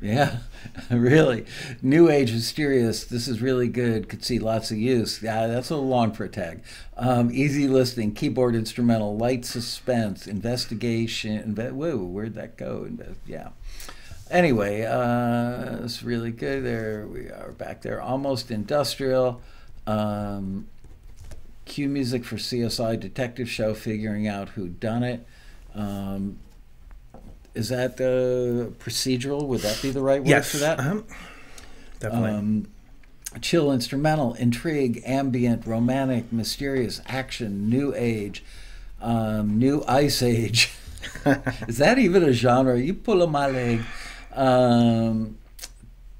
[0.00, 0.38] Yeah,
[0.90, 1.44] really.
[1.82, 3.04] New Age Mysterious.
[3.04, 4.08] This is really good.
[4.08, 5.22] Could see lots of use.
[5.22, 6.62] Yeah, that's a long for a tag.
[6.96, 11.54] Um, easy listening, keyboard instrumental, light suspense, investigation.
[11.54, 12.86] Inve- Whoa, where'd that go?
[12.88, 13.48] Inve- yeah.
[14.30, 16.64] Anyway, uh, it's really good.
[16.64, 18.00] There we are back there.
[18.02, 19.40] Almost industrial.
[19.86, 20.68] Um,
[21.64, 25.26] cue music for CSI detective show, figuring out who done it.
[25.74, 26.38] Um,
[27.58, 29.44] is that uh, procedural?
[29.48, 30.52] Would that be the right word yes.
[30.52, 30.78] for that?
[30.78, 31.04] Um,
[31.98, 32.30] definitely.
[32.30, 32.68] Um,
[33.40, 38.44] chill instrumental, intrigue, ambient, romantic, mysterious, action, new age,
[39.02, 40.72] um, new ice age.
[41.66, 42.78] Is that even a genre?
[42.78, 43.80] You pull pulling my leg.
[44.32, 45.36] Um,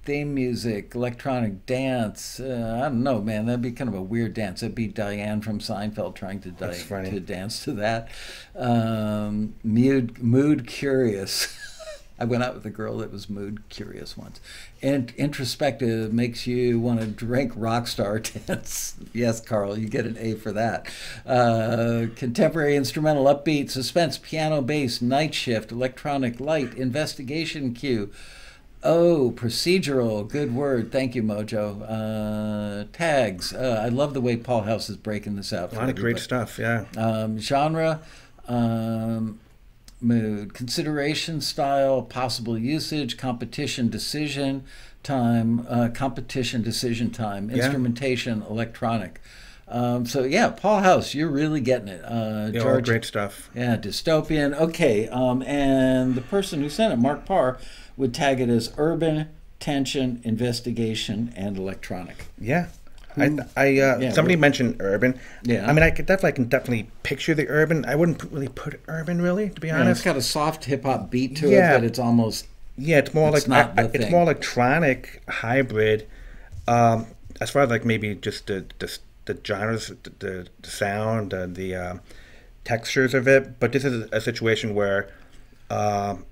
[0.08, 2.40] theme music, electronic dance.
[2.40, 3.44] Uh, I don't know, man.
[3.44, 4.62] That'd be kind of a weird dance.
[4.62, 6.72] That'd be Diane from Seinfeld trying to, di-
[7.10, 8.08] to dance to that.
[8.56, 11.54] Um, mood, mood curious.
[12.18, 14.40] I went out with a girl that was mood curious once.
[14.80, 18.96] And introspective makes you want to drink rock star dance.
[19.12, 20.86] yes, Carl, you get an A for that.
[21.26, 28.10] Uh, contemporary instrumental, upbeat, suspense, piano, bass, night shift, electronic light, investigation cue.
[28.90, 30.26] Oh, procedural.
[30.26, 30.90] Good word.
[30.90, 31.82] Thank you, Mojo.
[31.86, 33.52] Uh, tags.
[33.52, 35.74] Uh, I love the way Paul House is breaking this out.
[35.74, 36.58] a lot of great stuff.
[36.58, 36.86] Yeah.
[36.96, 38.00] Um, genre,
[38.46, 39.40] um,
[40.00, 44.64] mood, consideration, style, possible usage, competition, decision
[45.02, 47.56] time, uh, competition, decision time, Yeah.
[47.64, 49.20] instrumentation, electronic.
[49.70, 52.00] Um, so yeah, Paul House, you're really getting it.
[52.06, 53.50] Uh, Yeah, George, great stuff.
[53.54, 54.58] yeah, dystopian.
[54.58, 57.58] Okay, um, and the person who sent it, Mark Parr,
[57.98, 59.28] would tag it as urban,
[59.60, 62.26] tension, investigation, and electronic.
[62.40, 62.68] Yeah.
[63.16, 65.18] I, I uh, Yeah, somebody mentioned urban.
[65.42, 65.68] Yeah.
[65.68, 67.84] I mean, I could definitely, I can definitely picture the urban.
[67.84, 70.84] I wouldn't put- really put urban, really, to be Yeah, it's got a soft hip
[70.84, 71.72] hop beat to Yeah.
[71.74, 75.20] it, but it's almost Yeah, it's more It's like not I- I- it's more electronic
[75.28, 76.06] hybrid.
[76.68, 77.06] Um,
[77.40, 80.12] as far as like maybe just the the, the genres, the,
[80.62, 82.00] the, sound, uh, the um
[82.64, 83.58] textures of it.
[83.58, 85.08] But this is a situation where
[85.70, 86.24] um,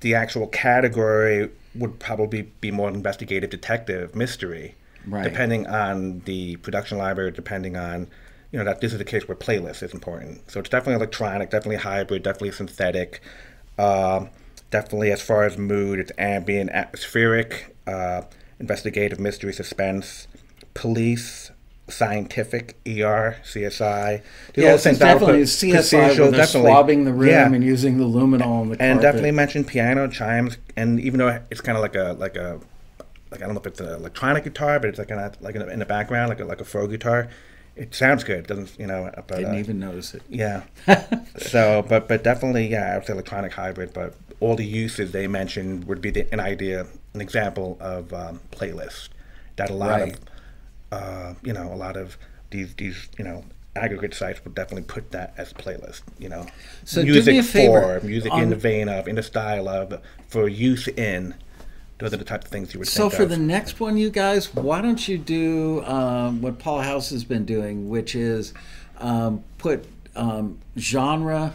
[0.00, 4.74] the actual category would probably be more investigative, detective, mystery,
[5.06, 5.24] Right.
[5.24, 8.08] depending on the production library, depending on.
[8.52, 10.50] You know that this is the case where playlist is important.
[10.50, 13.20] So it's definitely electronic, definitely hybrid, definitely synthetic.
[13.78, 14.30] Um,
[14.72, 18.22] definitely, as far as mood, it's ambient, atmospheric, uh,
[18.58, 20.26] investigative, mystery, suspense,
[20.74, 21.49] police,
[21.90, 24.22] scientific, ER, CSI.
[24.54, 27.52] These Yes, it's definitely but CSI where they're swabbing the room Yeah.
[27.52, 31.60] and using the luminol on the and definitely mentioned piano chimes, and even though it's
[31.60, 32.60] kind of like a like a
[33.30, 35.60] like I don't know if it's an electronic guitar, but it's like an, like in
[35.62, 37.28] the, in the background, like a like a faux guitar.
[37.76, 38.38] It sounds good.
[38.40, 39.10] It doesn't you know?
[39.14, 40.22] But, Didn't uh, even notice it.
[40.28, 40.62] yeah.
[41.38, 43.92] so, but but definitely, yeah, I would say electronic hybrid.
[43.92, 48.40] But all the uses they mentioned would be the, an idea, an example of um,
[48.50, 49.08] playlist
[49.56, 50.12] that a lot Right.
[50.14, 50.20] of,
[50.92, 52.16] uh, you know, a lot of
[52.50, 53.44] these these you know
[53.76, 56.02] aggregate sites will definitely put that as playlist.
[56.18, 56.46] You know,
[56.84, 59.22] So do music me a favor, for, music on- in the vein of, in the
[59.22, 61.34] style of, for use in.
[61.98, 63.28] Those are the types of things you would So for of.
[63.28, 67.44] the next one, you guys, why don't you do um, what Paul House has been
[67.44, 68.54] doing, which is
[68.98, 69.84] um, put
[70.16, 71.52] um, genre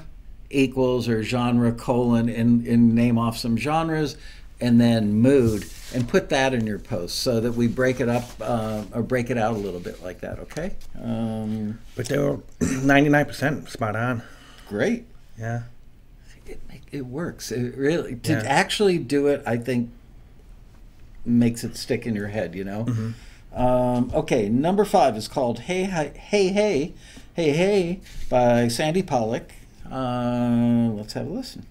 [0.52, 4.18] equals or genre colon and, and name off some genres,
[4.62, 5.64] and then mood,
[5.94, 9.30] and put that in your post so that we break it up uh, or break
[9.30, 10.40] it out a little bit like that.
[10.40, 10.76] Okay.
[11.02, 14.24] Um, but they were ninety nine percent spot on.
[14.68, 15.06] great.
[15.38, 15.64] Yeah.
[16.48, 16.60] it,
[16.92, 17.52] it works.
[17.52, 18.44] It really to Yeah.
[18.46, 19.90] actually do it, I think
[21.26, 22.56] makes it stick in your head.
[22.56, 23.14] You know.
[23.54, 26.94] Um, okay, number five is called "Hey Hey Hey Hey
[27.36, 29.52] Hey Hey" by Sandy Pollock.
[29.90, 31.66] Uh, let's have a listen.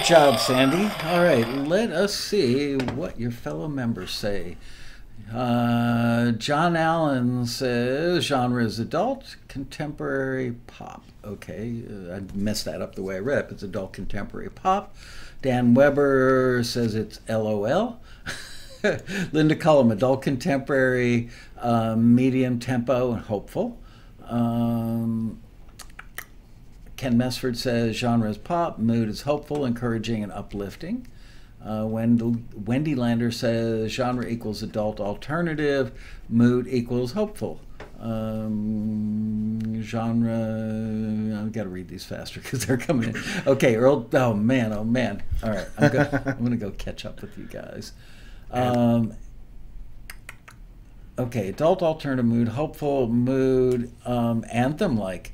[0.00, 0.90] Good job, Sandy.
[1.04, 4.56] All right, let us see what your fellow members say.
[5.30, 11.04] Uh, John Allen says genre is adult contemporary pop.
[11.22, 13.50] Okay, uh, I messed that up the way I read it.
[13.50, 14.96] It's adult contemporary pop.
[15.42, 18.00] Dan Weber says it's LOL.
[19.32, 21.28] Linda Cullum, adult contemporary,
[21.58, 23.78] uh, medium tempo, and hopeful.
[24.24, 25.42] Um,
[27.00, 31.06] Ken Mesford says genre is pop, mood is hopeful, encouraging, and uplifting.
[31.64, 35.92] Uh, Wendy, Wendy Lander says genre equals adult alternative,
[36.28, 37.58] mood equals hopeful.
[37.98, 43.22] Um, genre, I've got to read these faster because they're coming in.
[43.46, 45.22] Okay, Earl, oh man, oh man.
[45.42, 47.94] All right, I'm, go, I'm going to go catch up with you guys.
[48.50, 49.14] Um,
[51.20, 55.32] okay, adult alternative mood, hopeful mood, um, anthem like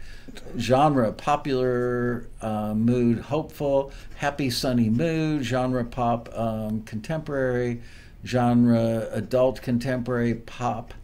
[0.59, 7.80] genre popular uh, mood, hopeful, happy sunny mood, genre pop um, contemporary,
[8.24, 10.95] genre adult contemporary pop.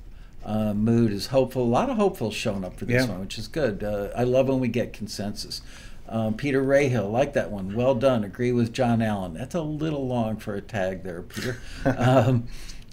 [0.45, 1.62] Uh, mood is hopeful.
[1.62, 3.11] A lot of hopefuls showing up for this Yeah.
[3.11, 3.85] one, which is good.
[3.85, 5.62] Uh, I love when we get consensus.
[6.09, 7.76] Um, Peter Rahill, like that one.
[7.76, 8.24] Well done.
[8.24, 9.35] Agree with John Allen.
[9.35, 11.59] That's a little long for a tag there, Peter.
[11.97, 12.49] um,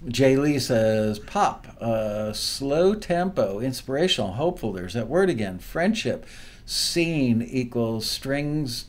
[0.07, 4.71] Jay Lee says pop, uh, slow tempo, inspirational, hopeful.
[4.71, 5.59] There's that word again.
[5.59, 6.25] Friendship,
[6.65, 8.85] scene equals strings,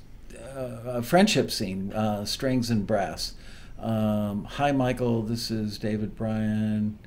[0.54, 3.34] uh, friendship scene, uh, strings and brass.
[3.80, 5.22] Um, hi, Michael.
[5.22, 6.98] This is David Bryan.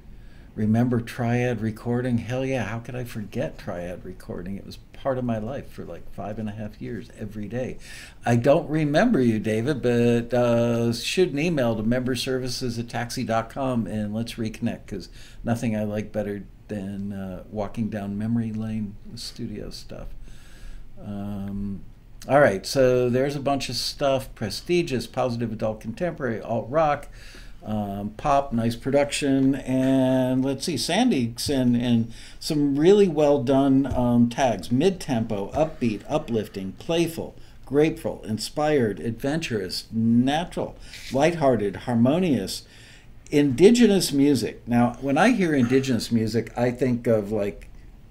[0.55, 2.19] Remember Triad recording?
[2.19, 2.65] Hell yeah!
[2.65, 4.55] How could I forget Triad recording?
[4.55, 7.79] It was part of my life for like five and a half years every day.
[8.23, 14.13] I don't remember you, David, but uh, shoot an email to memberservices at taxi.com and
[14.13, 15.09] let's reconnect because
[15.43, 20.07] nothing I like better than uh, walking down memory lane with studio stuff.
[21.03, 21.83] Um,
[22.29, 27.09] all right, so there's a bunch of stuff prestigious, positive adult contemporary, alt rock,
[27.65, 29.55] um, pop, nice production.
[29.55, 36.03] And let's see, Sandy and, in some really well done um, tags mid tempo, upbeat,
[36.09, 37.35] uplifting, playful.
[37.65, 40.75] Grateful, inspired, adventurous, natural,
[41.11, 42.63] lighthearted, harmonious,
[43.31, 44.61] indigenous music.
[44.67, 47.69] Now, when I hear indigenous music, I think of like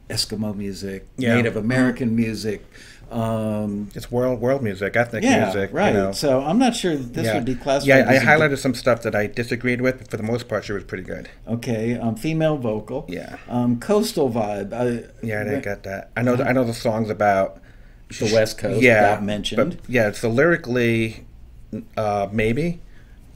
[0.09, 1.34] Eskimo music, Yeah.
[1.36, 2.64] Native American music.
[3.12, 5.70] Um, It's world world music, ethnic yeah, music.
[5.72, 5.88] right.
[5.94, 6.12] You know.
[6.12, 7.34] So I'm not sure that this yeah.
[7.34, 7.88] would be classified.
[7.88, 10.72] Yeah, I highlighted some stuff that I disagreed with, but for the most part, she
[10.72, 11.28] was pretty good.
[11.46, 13.04] Okay, um, female vocal.
[13.08, 13.36] Yeah.
[13.48, 14.72] Um, coastal vibe.
[14.72, 16.10] I, Yeah, I didn't get that.
[16.16, 16.34] I know.
[16.36, 17.60] I know the songs about
[18.18, 18.80] the West Coast.
[18.82, 19.76] yeah, that mentioned.
[19.76, 21.26] But yeah, so lyrically,
[21.96, 22.80] uh, maybe,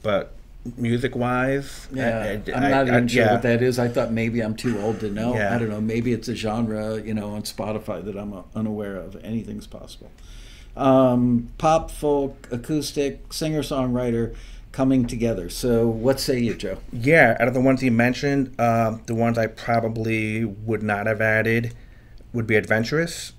[0.01, 0.33] but
[0.75, 3.79] music wise, Yeah, I'm not even sure what that is.
[3.79, 5.35] I thought maybe I'm too old to know.
[5.35, 5.55] Yeah.
[5.55, 5.81] I don't know.
[5.81, 9.15] Maybe it's a genre, you know, on Spotify that I'm uh, unaware of.
[9.23, 10.11] Anything's possible.
[10.75, 14.35] Um, pop, folk, acoustic, singer songwriter
[14.71, 15.49] coming together.
[15.49, 16.77] So, what say you, Joe?
[16.91, 21.19] Yeah, out of the ones you mentioned, um, the ones I probably would not have
[21.21, 21.73] added
[22.33, 23.33] would be adventurous,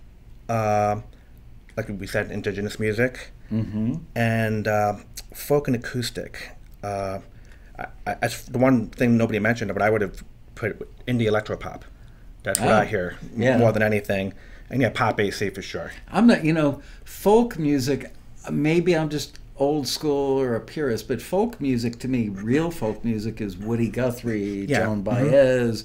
[0.49, 1.05] um
[1.76, 3.95] like we said, indigenous music, Mm-hmm.
[4.16, 4.97] and uh,
[5.33, 6.51] folk and acoustic.
[6.83, 7.18] Uh,
[7.79, 10.22] I, I, that's the one thing nobody mentioned, but I would have
[10.55, 11.83] put indie electropop.
[12.43, 13.59] That's what Oh, I hear yeah.
[13.59, 14.33] more than anything,
[14.70, 15.91] and yeah, pop AC for sure.
[16.11, 18.12] I'm not, you know, folk music.
[18.51, 23.05] Maybe I'm just old school or a purist, but folk music to me, real folk
[23.05, 24.85] music, is Woody Guthrie, Yeah.
[24.85, 25.05] Joan Mhm.
[25.05, 25.85] Baez.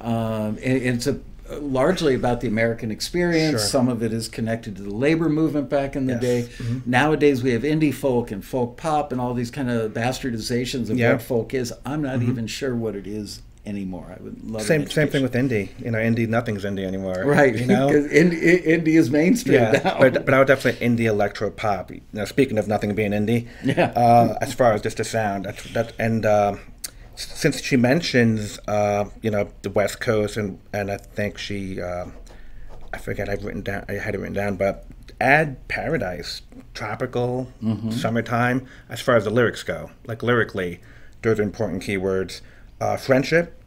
[0.00, 1.18] Um, and it's a
[1.60, 3.60] largely about the American experience.
[3.60, 3.68] Sure.
[3.68, 6.22] Some of it is connected to the labor movement back in the Yes.
[6.22, 6.48] day.
[6.58, 6.86] Mhm.
[6.86, 10.98] Nowadays, we have indie folk and folk pop and all these kind of bastardizations of
[10.98, 11.12] Yeah.
[11.12, 11.72] what folk is.
[11.84, 12.28] I'm not Mhm.
[12.30, 14.04] even sure what it is anymore.
[14.18, 15.68] I would love Same same thing with indie.
[15.82, 17.22] You know, indie nothing's indie anymore.
[17.24, 17.86] Right, You know.
[17.88, 19.96] because indie, indie is mainstream Yeah, now.
[19.98, 21.90] but, but I would definitely indie electro pop.
[22.12, 23.86] Now, speaking of nothing being indie, Yeah.
[23.96, 26.54] uh, as far as just the sound, that's that, and uh,
[27.16, 32.06] since she mentions, uh, you know, the West Coast, and and I think she, uh,
[32.92, 34.86] I forget I've written down, I had it written down, but
[35.20, 36.42] add paradise,
[36.74, 37.48] tropical,
[37.90, 39.90] summertime, as far as the lyrics go.
[40.06, 40.80] Like lyrically,
[41.22, 42.40] those are important keywords.
[42.80, 43.60] Uh, friendship.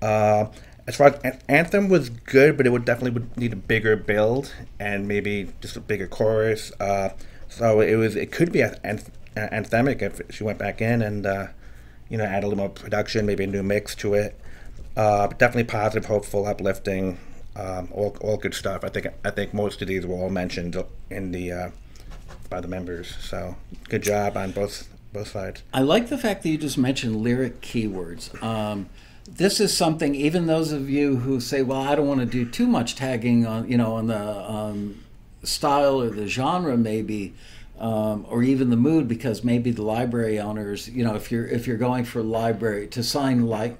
[0.00, 0.46] Uh,
[0.86, 3.94] as far as an- anthem was good, but it would definitely would need a bigger
[3.96, 6.72] build and maybe just a bigger chorus.
[6.80, 7.10] Uh,
[7.48, 11.26] so it was it could be an anth- anthemic if she went back in and
[11.26, 11.48] uh,
[12.08, 14.38] you know add a little more production, maybe a new mix to it.
[14.96, 17.18] Uh, definitely positive, hopeful, uplifting,
[17.54, 18.84] um, all, all good stuff.
[18.84, 20.76] I think I think most of these were all mentioned
[21.10, 21.70] in the uh,
[22.50, 23.16] by the members.
[23.20, 23.56] So
[23.88, 25.62] good job on both both sides.
[25.72, 28.40] I like the fact that you just mentioned lyric keywords.
[28.42, 28.88] Um,
[29.28, 32.48] this is something, even those of you who say, "Well, I don't want to do
[32.48, 35.04] too much tagging on, you know, on the um,
[35.42, 37.34] style or the genre, maybe,
[37.78, 41.66] um, or even the mood, because maybe the library owners, you know, if you're if
[41.66, 43.78] you're going for library to sign like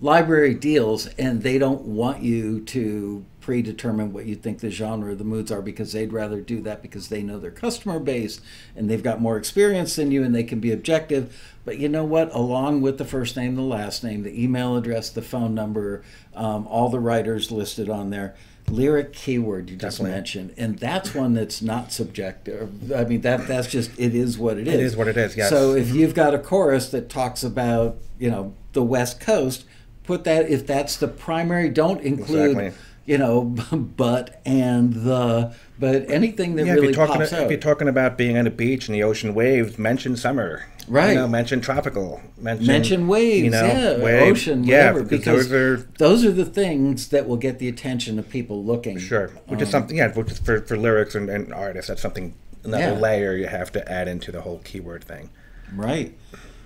[0.00, 5.24] library deals and they don't want you to predetermine what you think the genre the
[5.24, 8.40] moods are because they'd rather do that because they know their customer base
[8.74, 11.54] and they've got more experience than you and they can be objective.
[11.64, 12.34] But you know what?
[12.34, 16.02] Along with the first name the last name the email address the phone number
[16.34, 18.34] um, all the writers listed on there
[18.70, 20.16] lyric keyword you just Definitely.
[20.16, 24.58] mentioned and that's one that's not subjective i mean that that's just it is what
[24.58, 25.50] it is It is what it is, yes.
[25.50, 29.64] so if you've got a chorus that talks about you know the west coast
[30.02, 32.72] put that if that's the primary don't include Exactly.
[33.04, 33.42] you know
[33.72, 37.60] but and the but anything that Yeah, really if you're talking pops out if you're
[37.60, 40.64] talking about being on a beach and the ocean waves, mention summer.
[40.88, 41.10] Right.
[41.10, 42.20] You know, mention tropical.
[42.38, 46.24] Mention, mention waves You know, yeah wave- ocean yeah, whatever because, because those are those
[46.24, 49.72] are the things that will get the attention of people looking sure, which is Um,
[49.72, 49.96] something.
[49.96, 51.88] Yeah, which is for for lyrics and, and artists.
[51.88, 52.98] That's something another Yeah.
[52.98, 55.30] layer you have to add into the whole keyword thing.
[55.74, 56.16] right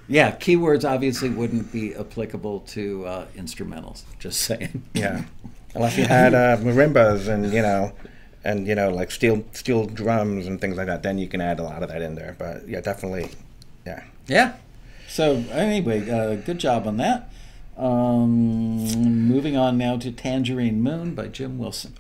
[0.09, 5.23] yeah keywords obviously wouldn't be applicable to uh, instrumentals just saying Yeah,
[5.75, 7.93] unless you had uh, marimbas and you know,
[8.45, 11.59] and you know like steel steel drums and things like that, then you can add
[11.59, 12.37] a lot of that in there.
[12.39, 13.31] But yeah, definitely,
[13.87, 14.05] yeah.
[14.27, 14.55] Yeah.
[15.09, 17.31] So anyway, uh, good job on that.
[17.77, 21.95] Um, moving on now to Tangerine Moon by Jim Wilson.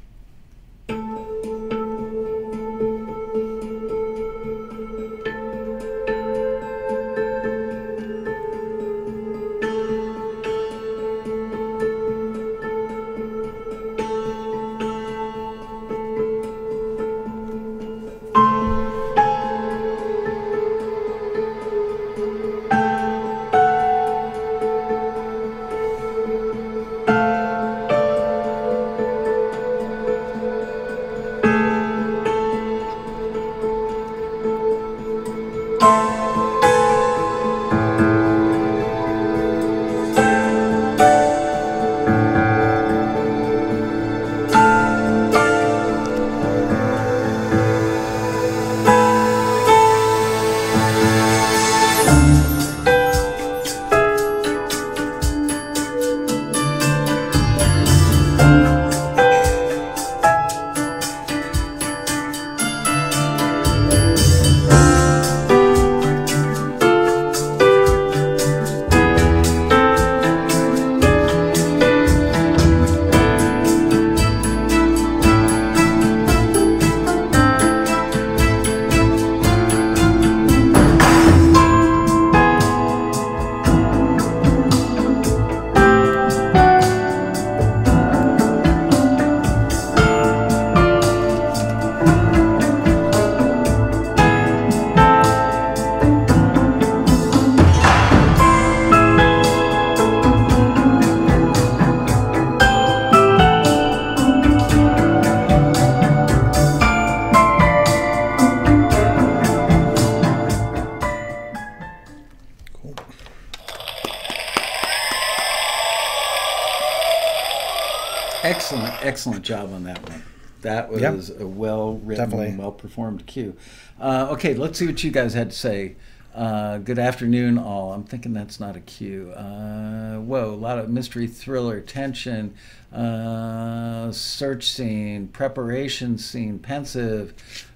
[119.51, 120.23] Job on that one.
[120.63, 121.41] That was Yep.
[121.41, 123.57] a well written, well performed cue.
[124.01, 125.97] Uh, okay, let's see what you guys had to say.
[126.35, 127.93] Uh, good afternoon, all.
[127.93, 129.33] I'm thinking that's not a cue.
[129.33, 132.55] Uh, whoa, a lot of mystery, thriller, tension,
[132.93, 137.35] uh, search scene, preparation scene, pensive.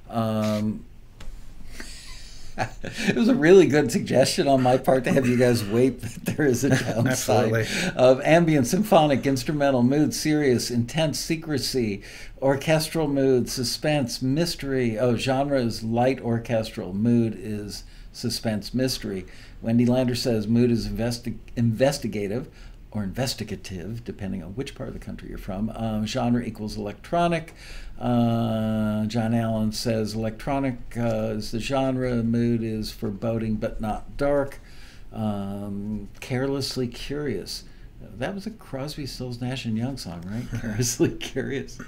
[0.08, 0.84] Um,
[2.56, 6.00] it was a really good suggestion on my part to have you guys wait
[6.36, 7.66] there is a downside
[7.96, 12.02] of ambient, symphonic, instrumental mood, serious, intense secrecy,
[12.40, 14.98] orchestral mood, suspense, mystery.
[14.98, 19.26] Oh, genre is light orchestral, mood is suspense, mystery.
[19.60, 22.48] Wendy Lander says mood is investi- investigative
[22.94, 25.70] or investigative, depending on which part of the country you're from.
[25.74, 27.52] Um, genre equals electronic.
[27.98, 34.60] Uh, John Allen says electronic uh, is the genre, mood is foreboding but not dark.
[35.14, 37.64] Um, carelessly curious.
[38.18, 40.44] That was a Crosby, Stills, Nash and Young song, right?
[40.60, 41.78] Carelessly curious.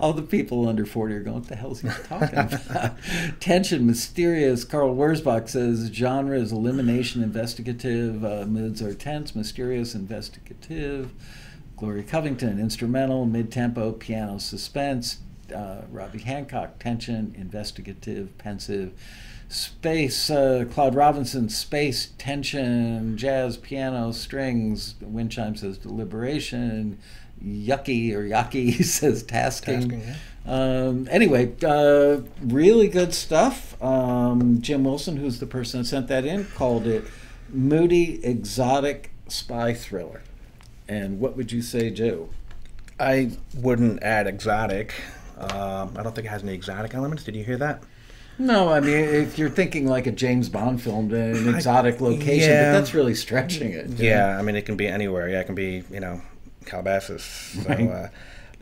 [0.00, 2.92] All the people under forty are going, "What the hell is he talking about?"
[3.40, 4.64] Tension, mysterious.
[4.64, 8.24] Carl Wurzbach says genre is elimination, investigative.
[8.24, 11.10] Uh, moods are tense, mysterious, investigative.
[11.76, 15.18] Gloria Covington, instrumental, mid-tempo, piano, suspense.
[15.54, 18.92] Uh, Robbie Hancock, tension, investigative, pensive.
[19.48, 24.94] Space, uh, Claude Robinson, space, tension, jazz, piano, strings.
[25.00, 26.98] Wind chime says deliberation.
[27.42, 29.90] Yucky or yucky says tasking.
[29.90, 33.80] Tasking, Um, anyway, uh, really good stuff.
[33.82, 37.04] Um, Jim Wilson, who's the person that sent that in, called it
[37.48, 40.22] moody, exotic spy thriller.
[40.88, 42.28] And what would you say, Joe?
[43.00, 44.94] I wouldn't add exotic.
[45.38, 47.22] Um, I don't think it has any exotic elements.
[47.24, 47.82] Did you hear that?
[48.38, 52.72] No, I mean, if you're thinking like a James Bond film, an exotic location, yeah.
[52.72, 53.88] but that's really stretching it.
[53.98, 55.28] Yeah, I mean, it can be anywhere.
[55.28, 56.20] Yeah, it can be, you know,
[56.64, 57.22] Calabasas.
[57.24, 57.88] So, Right.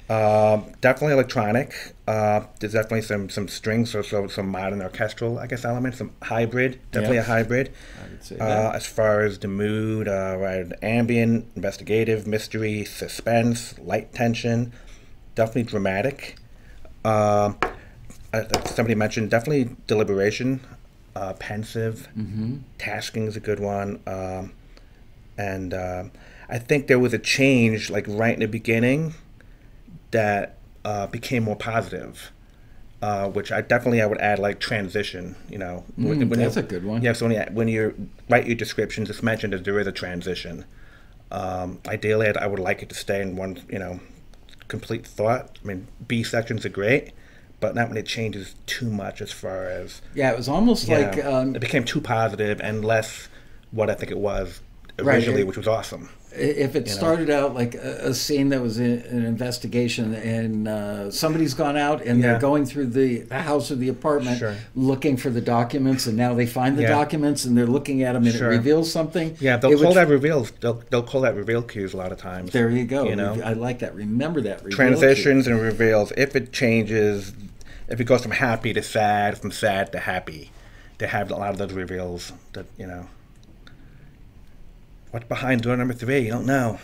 [0.09, 1.75] uh, uh, definitely electronic.
[2.09, 5.99] Uh, there's definitely some some strings, so, so some modern orchestral, I guess, elements.
[5.99, 7.23] Some hybrid, definitely Yeah.
[7.23, 7.71] a hybrid.
[8.03, 13.75] I would say Uh, as far as the mood, uh, right, ambient, investigative, mystery, suspense,
[13.79, 14.73] light tension,
[15.35, 16.37] definitely dramatic.
[18.37, 20.61] Uh, somebody mentioned definitely deliberation,
[21.15, 22.09] uh, pensive.
[22.17, 22.57] Mm-hmm.
[22.79, 24.53] Tasking is a good one, um,
[25.39, 26.11] and um
[26.49, 29.15] I think there was a change, like right in the beginning,
[30.13, 32.31] that uh, became more positive.
[33.03, 35.37] Uh, which I definitely I would add like transition.
[35.51, 37.03] You know, Mm, when that's a good one.
[37.03, 39.93] Yeah, so when you when you write your descriptions, it's mentioned that there is a
[39.93, 40.65] transition.
[41.31, 44.01] Um, ideally, I'd, I would like it to stay in one, you know,
[44.69, 45.59] complete thought.
[45.63, 47.13] I mean, B sections are great,
[47.61, 50.99] but not when it changes too much as far as Yeah, it was almost yeah,
[50.99, 53.29] like um, it became too positive and less
[53.71, 54.61] what I think it was
[54.99, 55.17] Right.
[55.17, 56.09] originally, which was awesome.
[56.35, 56.93] if it know.
[56.93, 61.77] started out like a, a scene that was in, an investigation and uh, somebody's gone
[61.77, 64.55] out and they're going through the, the house or the apartment Sure.
[64.75, 66.89] looking for the documents and now they find the Yeah.
[66.89, 68.51] documents and they're looking at them and Sure.
[68.53, 69.37] it reveals something.
[69.39, 70.51] Yeah, they'll it call would- that reveals.
[70.63, 72.53] They'll they'll call that reveal cues a lot of times.
[72.53, 73.05] There you go.
[73.05, 73.95] You know, I like that.
[73.95, 74.63] Remember that.
[74.65, 76.11] reveal transitions and reveals.
[76.17, 77.33] If it changes,
[77.89, 80.51] if it goes from happy to sad, from sad to happy,
[80.99, 82.33] they have a lot of those reveals.
[82.53, 83.09] That you know,
[85.11, 86.21] what's behind door number three?
[86.21, 86.79] You don't know.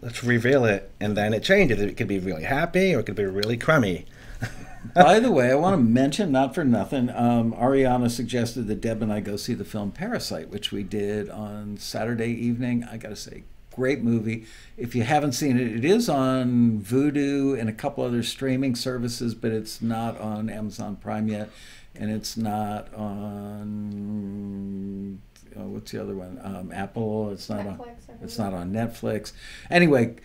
[0.00, 1.80] Let's reveal it, and then it changes.
[1.80, 4.06] It could be really happy, or it could be really crummy.
[4.94, 9.02] By the way, I want to mention, not for nothing, um, Ariana suggested that Deb
[9.02, 12.84] and I go see the film Parasite, which we did on Saturday evening.
[12.84, 13.44] I got to say,
[13.74, 14.46] great movie.
[14.76, 19.34] If you haven't seen it, it is on Vudu and a couple other streaming services,
[19.34, 21.50] but it's not on Amazon Prime yet,
[21.94, 24.24] and it's not on
[25.56, 26.40] uh, what's the other one?
[26.42, 27.30] Um, Apple.
[27.30, 27.78] It's not on.
[27.78, 29.32] Netflix, I It's not on Netflix.
[29.70, 30.16] Anyway,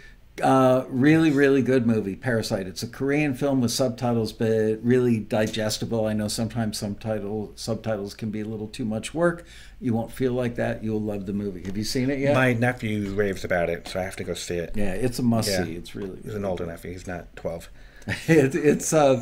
[0.41, 2.67] uh, really, really good movie, Parasite.
[2.67, 6.05] It's a Korean film with subtitles, but really digestible.
[6.05, 9.45] I know sometimes subtitle subtitles can be a little too much work.
[9.79, 10.83] You won't feel like that.
[10.83, 11.63] You'll love the movie.
[11.65, 12.33] Have you seen it yet?
[12.35, 14.73] My nephew raves about it, so I have to go see it.
[14.75, 15.63] yeah, it's a must Yeah.
[15.65, 15.75] see.
[15.75, 16.19] It's really.
[16.23, 16.91] He's an older nephew.
[16.91, 17.69] He's not twelve.
[18.27, 19.21] it, it's uh,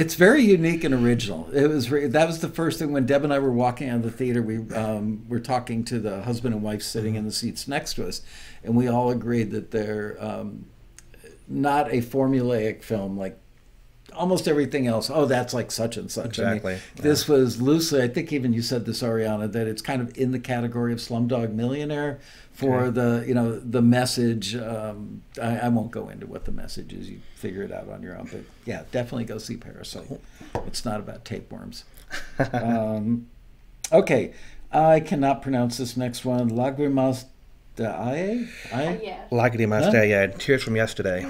[0.00, 1.50] it's very unique and original.
[1.52, 3.96] It was re- that was the first thing when Deb and I were walking out
[3.96, 4.40] of the theater.
[4.40, 8.08] We um, were talking to the husband and wife sitting in the seats next to
[8.08, 8.22] us,
[8.64, 10.64] and we all agreed that they're um,
[11.46, 13.38] not a formulaic film like
[14.12, 15.10] almost everything else.
[15.10, 16.38] Oh, that's like such and such.
[16.38, 18.02] I mean, Exactly, this was loosely.
[18.02, 20.98] I think even you said this, Ariana, that it's kind of in the category of
[20.98, 22.18] Slumdog Millionaire
[22.52, 24.54] for the you know the message.
[24.56, 27.08] Um, I, I won't go into what the message is.
[27.10, 28.28] You figure it out on your own.
[28.30, 30.20] But yeah, definitely go see Parasite.
[30.66, 31.84] It's not about tapeworms.
[32.52, 33.26] um,
[33.92, 34.32] okay,
[34.72, 36.50] I cannot pronounce this next one.
[36.50, 37.24] Lagrimas
[37.76, 38.46] de Aye.
[38.72, 39.00] Uh, Aye.
[39.02, 39.24] yeah.
[39.30, 39.90] Lagrimas Huh?
[39.92, 41.26] de yeah, tears from yesterday.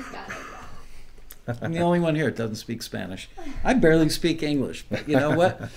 [1.61, 3.29] I'm the only one here that doesn't speak Spanish.
[3.65, 5.71] I barely speak English, but you know what?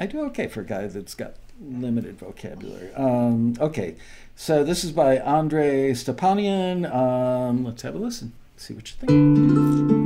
[0.00, 2.92] I do okay for a guy that's got limited vocabulary.
[2.94, 3.96] Um, okay,
[4.36, 6.92] so this is by Andre Stepanian.
[6.92, 8.32] Um, let's have a listen.
[8.56, 10.03] See what you think.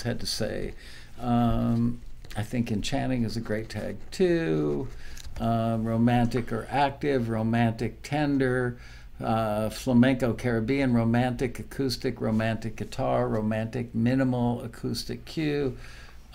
[0.00, 0.74] Audience had to say.
[1.20, 2.00] Um,
[2.36, 4.88] I think enchanting is a great tag too.
[5.38, 8.78] Um, romantic or active, romantic tender,
[9.22, 15.76] uh, flamenco Caribbean, romantic acoustic, romantic guitar, romantic minimal acoustic cue,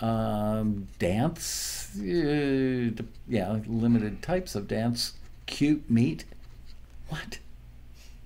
[0.00, 5.14] um, dance, uh, yeah, limited types of dance,
[5.46, 6.24] cute meet.
[7.08, 7.38] What?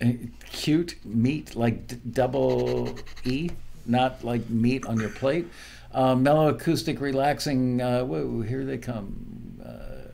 [0.02, 0.12] Uh,
[0.50, 3.50] cute meet like double E,
[3.86, 5.46] not like meat on your plate.
[5.92, 7.80] Uh, mellow acoustic, relaxing.
[7.80, 9.60] Uh, whoa, here they come.
[9.64, 10.10] Uh,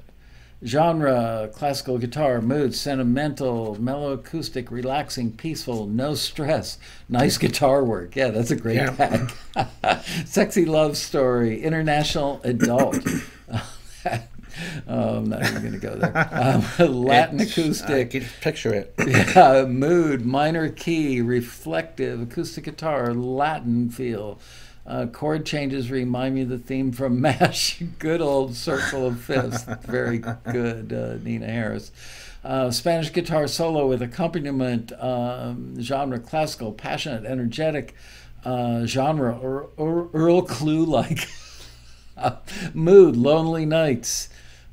[0.64, 2.40] genre: classical guitar.
[2.40, 6.78] Mood: sentimental, mellow acoustic, relaxing, peaceful, no stress.
[7.08, 8.16] Nice guitar work.
[8.16, 9.28] Yeah, that's a great Yeah.
[9.54, 10.02] tag.
[10.26, 11.62] Sexy love story.
[11.62, 12.96] International adult.
[14.88, 16.28] I'm not even going to go there.
[16.78, 18.10] Um, Latin It's- I acoustic.
[18.10, 18.94] can picture it.
[19.06, 24.38] Yeah, mood, minor key, reflective, acoustic guitar, Latin feel.
[24.86, 27.82] Uh, chord changes remind me of the theme from MASH.
[27.98, 29.64] good old Circle of Fifths.
[29.84, 31.90] Very good, uh, Nina Harris.
[32.44, 37.96] Uh, Spanish guitar solo with accompaniment, um, genre classical, passionate, energetic,
[38.44, 39.36] uh, genre
[39.76, 41.26] Earl Clue like.
[42.72, 44.28] mood, lonely nights.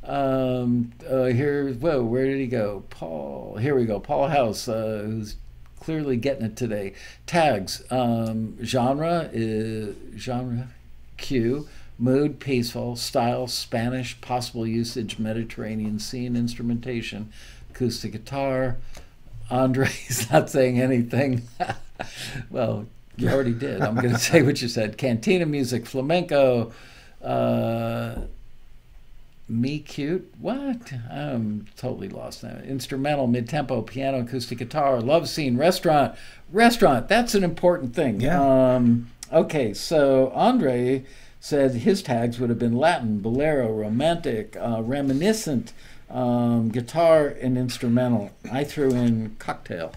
[0.06, 2.84] Um, uh, here, whoa, where did he go?
[2.90, 4.00] Paul, here we go.
[4.00, 5.38] Paul House, uh, who's
[5.80, 6.94] clearly getting it today.
[7.26, 10.68] Tags, um, genre is genre,
[11.18, 17.32] Q, mood, peaceful, style, Spanish, possible usage, Mediterranean scene, instrumentation,
[17.72, 18.78] acoustic guitar.
[19.50, 21.44] Andre's not saying anything.
[22.50, 23.82] well, you already did.
[23.82, 24.98] I'm going to say what you said.
[24.98, 26.72] Cantina music, flamenco,
[27.22, 28.22] uh,
[29.48, 30.34] me cute?
[30.40, 30.94] What?
[31.12, 32.58] I'm totally lost now.
[32.64, 36.16] Instrumental, mid tempo, piano, acoustic guitar, love scene, restaurant.
[36.52, 38.22] Restaurant, that's an important thing.
[38.22, 38.76] Yeah.
[38.76, 41.04] Um, okay, so Andre
[41.40, 45.74] said his tags would have been Latin, bolero, romantic, uh, reminiscent,
[46.10, 48.32] um, guitar, and instrumental.
[48.52, 49.94] I threw in cocktail.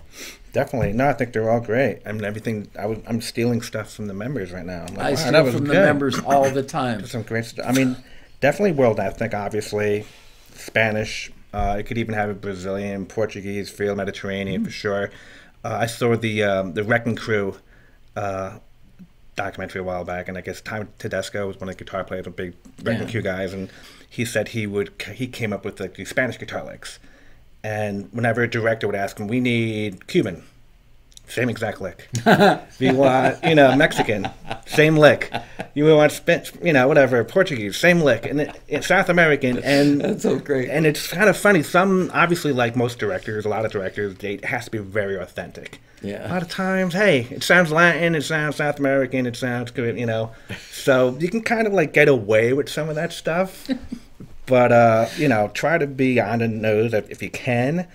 [0.52, 0.94] Definitely.
[0.94, 2.00] No, I think they're all great.
[2.06, 2.68] I mean, everything.
[2.78, 4.86] I I'm stealing stuff from the members right now.
[4.88, 7.04] I'm like, I wow, steal from the members all the time.
[7.04, 7.66] Some great stuff.
[7.68, 7.94] I mean,
[8.40, 10.06] definitely world ethnic, obviously.
[10.54, 11.30] Spanish.
[11.52, 15.10] Uh, it could even have a Brazilian, Portuguese feel, Mediterranean for sure.
[15.64, 17.56] Uh, I saw the um, the Wrecking Crew
[18.14, 18.58] uh,
[19.36, 22.26] documentary a while back, and I guess Tom Tedesco was one of the guitar players,
[22.26, 23.12] of big Wrecking Yeah.
[23.12, 23.70] Crew guys, and
[24.08, 26.98] he said he would he came up with like these Spanish guitar licks,
[27.64, 30.42] and whenever a director would ask him, "We need Cuban."
[31.28, 32.08] Same exact lick.
[32.14, 34.28] if you want, you know, Mexican,
[34.66, 35.32] same lick.
[35.74, 38.24] You want, Spanish, you know, whatever, Portuguese, same lick.
[38.24, 40.70] And it, it's South American, and That's so great.
[40.70, 41.62] and it's kind of funny.
[41.62, 45.16] Some, obviously, like most directors, a lot of directors, they, it has to be very
[45.16, 45.80] authentic.
[46.02, 46.28] Yeah.
[46.28, 49.98] A lot of times, hey, it sounds Latin, it sounds South American, it sounds good,
[49.98, 50.32] you know.
[50.70, 53.68] So you can kind of like get away with some of that stuff.
[54.46, 57.88] but, uh, you know, try to be on the nose if, if you can.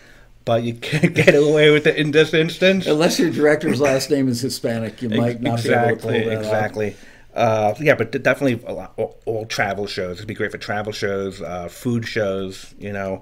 [0.52, 2.86] But you can't get away with it in this instance.
[2.86, 6.20] Unless your director's last name is Hispanic, you might not be able to pull exactly,
[6.26, 6.44] that off.
[6.44, 6.96] exactly.
[7.34, 10.18] Uh, yeah, but definitely a lot, all, all travel shows.
[10.18, 13.22] It'd be great for travel shows, uh, food shows, you know.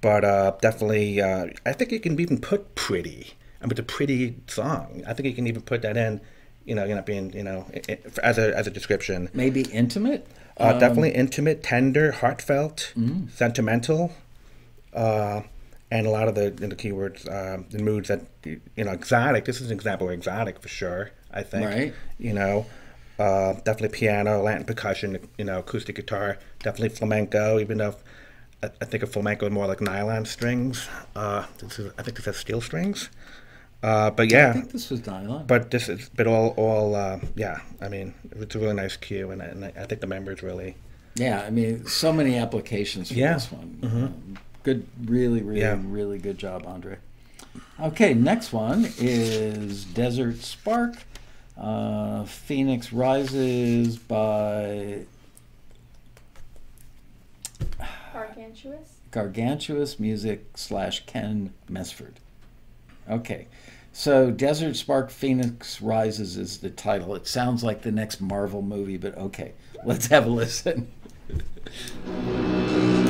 [0.00, 3.34] But uh, definitely, uh, I think you can even put pretty.
[3.60, 5.02] I mean, it's a pretty song.
[5.06, 6.22] I think you can even put that in.
[6.64, 7.66] You know, you're not being, you know,
[8.22, 9.28] as a as a description.
[9.34, 10.26] Maybe intimate?
[10.56, 13.30] Uh, definitely intimate, tender, heartfelt, Mm.
[13.30, 14.12] sentimental,
[14.94, 15.42] uh,
[15.94, 19.44] and a lot of the, the keywords, uh, the moods that you know, exotic.
[19.44, 21.10] This is an example of exotic for sure.
[21.40, 21.94] I think, Right.
[22.18, 22.56] You know,
[23.18, 26.38] Uh, definitely piano, Latin percussion, you know, acoustic guitar.
[26.64, 27.94] Definitely flamenco, even though
[28.64, 30.88] I, I think of flamenco more like nylon strings.
[31.14, 33.10] Uh, this is, I think this has steel strings.
[33.82, 35.46] Uh, but I yeah, think this was nylon.
[35.46, 37.60] but this is, but all, all, uh, yeah.
[37.80, 40.42] I mean, it's a really nice cue, and, I- and I I think the members
[40.42, 40.74] really,
[41.16, 43.34] Yeah, I mean, so many applications for Yeah.
[43.34, 43.68] this one.
[43.82, 45.78] Um, good, really, really, Yeah.
[45.82, 46.96] really good job, Andre.
[47.80, 50.94] Okay, next one is Desert Spark.
[51.56, 55.04] Uh, Phoenix Rises by
[58.12, 58.88] Gargantuous.
[59.10, 62.14] Gargantuous Music slash Ken Mesford.
[63.10, 63.48] Okay,
[63.92, 67.14] so Desert Spark Phoenix Rises is the title.
[67.14, 69.52] It sounds like the next Marvel movie, but okay,
[69.84, 70.90] let's have a listen.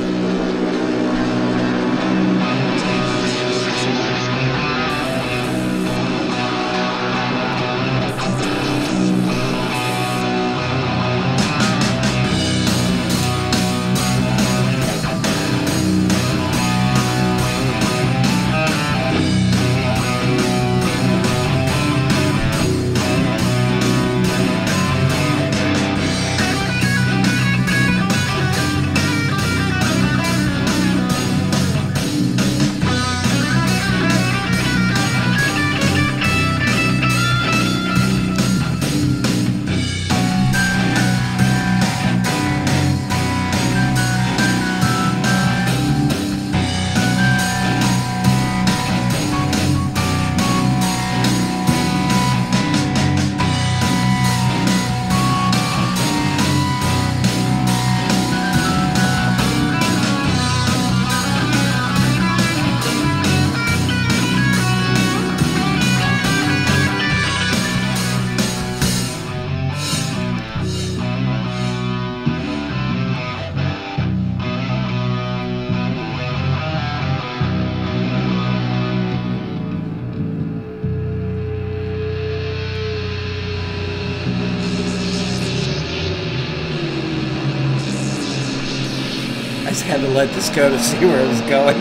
[89.73, 91.75] just had to let this go to see where it was going.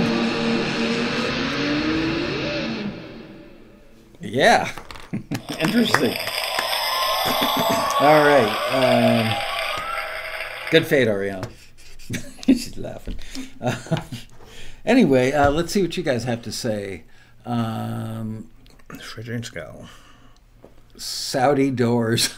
[4.19, 4.73] Yeah,
[5.61, 6.17] interesting.
[8.01, 8.49] All right.
[8.73, 9.37] Um,
[10.71, 11.51] good fate, Ariana.
[12.47, 13.17] She's laughing.
[13.61, 14.01] Uh,
[14.87, 17.03] anyway, uh, let's see what you guys have to say.
[17.45, 18.49] Um,
[19.43, 19.87] Skull.
[20.97, 22.33] Saudi doors,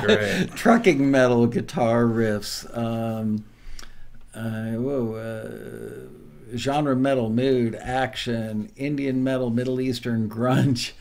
[0.00, 0.52] great.
[0.54, 3.44] trucking metal guitar riffs, um,
[4.36, 10.92] uh, whoa, uh, genre metal mood, action, Indian metal, Middle Eastern grunge,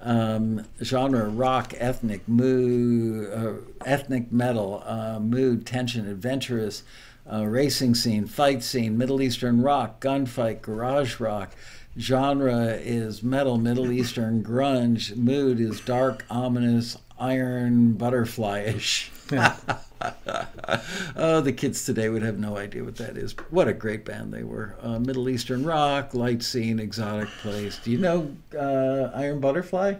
[0.00, 3.52] um, genre rock, ethnic mood, uh,
[3.84, 6.82] ethnic metal, uh, mood, tension, adventurous,
[7.30, 11.52] uh, racing scene, fight scene, Middle Eastern rock, gunfight, garage rock.
[11.96, 15.16] Genre is metal, Middle Eastern grunge.
[15.16, 19.12] Mood is dark, ominous, iron, butterfly-ish.
[21.16, 23.34] oh, the kids today would have no idea what that is.
[23.50, 24.76] What a great band they were.
[24.82, 27.78] Uh, Middle Eastern rock, light scene, exotic place.
[27.78, 29.94] Do you know uh, Iron Butterfly?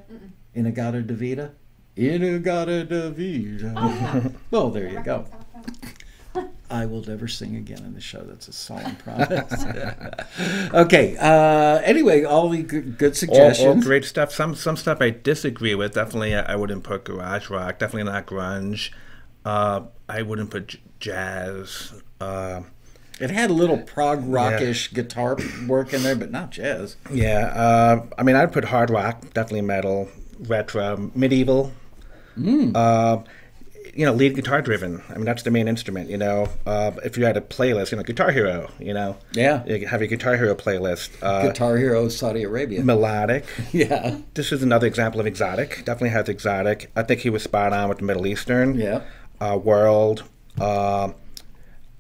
[0.54, 1.52] In-A-Gadda-Da-Vida?
[1.96, 4.34] Inagata Davida.
[4.50, 5.26] well, there you go.
[6.70, 8.22] I will never sing again in the show.
[8.24, 9.64] That's a solemn promise.
[10.74, 11.16] okay.
[11.20, 13.76] Uh, anyway, all the good, good All, suggestions.
[13.76, 14.32] all great stuff.
[14.32, 15.94] Some some stuff I disagree with.
[15.94, 17.78] Definitely, I, I wouldn't put garage rock.
[17.78, 18.90] Definitely not grunge.
[19.44, 21.94] Uh, I wouldn't put j- jazz.
[22.20, 22.62] Uh,
[23.20, 25.36] It had a little prog rockish guitar
[25.68, 26.96] work in there, but not jazz.
[27.12, 29.20] yeah, uh, I mean, I'd put hard rock.
[29.32, 30.08] Definitely metal,
[30.40, 31.72] retro, medieval.
[32.36, 33.18] Uh,
[33.94, 35.00] you know, lead guitar driven.
[35.08, 36.10] I mean, that's the main instrument.
[36.10, 38.68] You know, uh, if you had a playlist, you know, Guitar Hero.
[38.80, 39.64] You know, Yeah.
[39.66, 41.10] you have your Guitar Hero playlist.
[41.22, 42.82] Uh, Guitar Hero Saudi Arabia.
[42.82, 43.44] melodic.
[43.72, 44.16] yeah.
[44.34, 45.84] This is another example of exotic.
[45.84, 46.90] Definitely has exotic.
[46.96, 48.74] I think he was spot on with the Middle Eastern.
[48.74, 49.02] Yeah.
[49.44, 50.24] Uh, world.
[50.60, 51.12] Uh,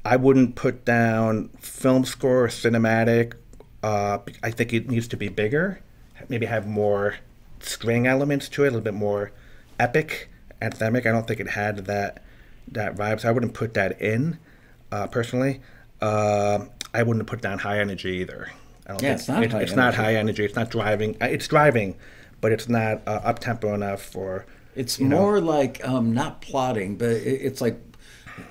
[0.04, 3.34] I wouldn't put down film score or cinematic.
[3.82, 5.80] Uh, I think it needs to be bigger.
[6.28, 7.16] Maybe have more
[7.60, 9.32] string elements to it, a little bit more
[9.78, 10.30] epic,
[10.62, 11.06] anthemic.
[11.06, 12.22] I don't think it had that
[12.72, 14.38] that vibe, so I wouldn't put that in.
[14.90, 15.60] Uh, personally,
[16.00, 16.64] uh,
[16.94, 18.50] I wouldn't put down high energy either.
[18.86, 20.02] I don't Yeah, think it's not high it's not energy.
[20.02, 20.44] high energy.
[20.44, 21.16] It's not driving.
[21.20, 21.96] uh, It's driving,
[22.40, 24.46] but it's not uh, up tempo enough for.
[24.76, 25.18] It's you know.
[25.18, 27.80] more like um, not plotting, but it, it's like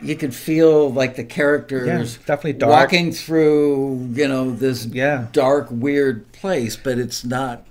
[0.01, 2.71] you could feel like the characters Yeah, definitely dark.
[2.71, 5.27] walking through, you know, this Yeah.
[5.31, 7.65] dark, weird place, but it's not.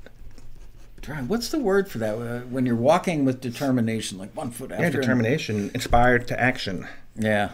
[1.27, 2.15] What's the word for that?
[2.15, 4.85] Uh, when you're walking with determination, like one foot after.
[4.85, 6.87] Yeah, determination, inspired to action.
[7.17, 7.53] Yeah.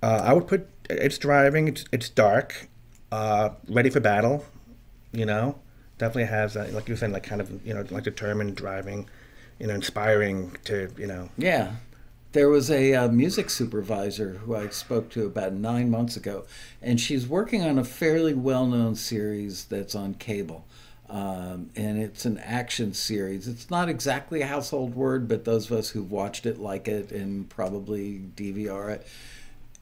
[0.00, 1.66] Uh, I would put it's driving.
[1.66, 2.68] It's it's dark,
[3.10, 4.44] uh, ready for battle.
[5.12, 5.58] You know,
[5.98, 9.08] definitely has that, like you were saying, like kind of you know like determined driving,
[9.58, 11.30] you know, inspiring to you know.
[11.36, 11.72] Yeah.
[12.32, 16.46] There was a uh, music supervisor who I spoke to about nine months ago,
[16.82, 20.66] and she's working on a fairly well known series that's on cable.
[21.08, 23.46] Um, and it's an action series.
[23.46, 27.12] It's not exactly a household word, but those of us who've watched it like it
[27.12, 29.06] and probably DVR it.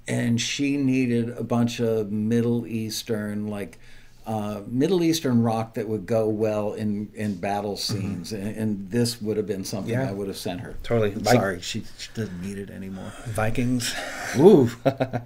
[0.09, 3.79] And she needed a bunch of Middle Eastern, like
[4.27, 8.33] uh, Middle Eastern rock that would go well in, in battle scenes.
[8.33, 10.09] And, and this would have been something Yeah.
[10.09, 10.77] I would have sent her.
[10.83, 11.13] Totally.
[11.13, 13.13] I'm Sorry, she, she doesn't need it anymore.
[13.27, 13.95] Vikings.
[14.39, 14.71] Ooh.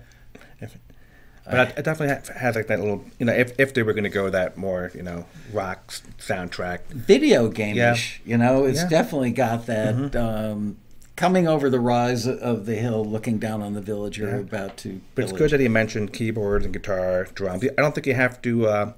[1.49, 4.03] But it definitely ha- has like that little, you know, if, if they were going
[4.03, 6.81] to go that more, you know, rock soundtrack.
[6.89, 8.83] Video game-ish, you know, it's Yeah.
[8.83, 8.91] Mm-hmm.
[8.91, 10.77] definitely got that um,
[11.17, 14.37] coming over the rise of the hill, looking down on the village you're Yeah.
[14.37, 15.01] about to.
[15.15, 17.65] But it's good that he mentioned keyboards and guitar, drums.
[17.65, 18.67] I don't think you have to.
[18.67, 18.93] Uh,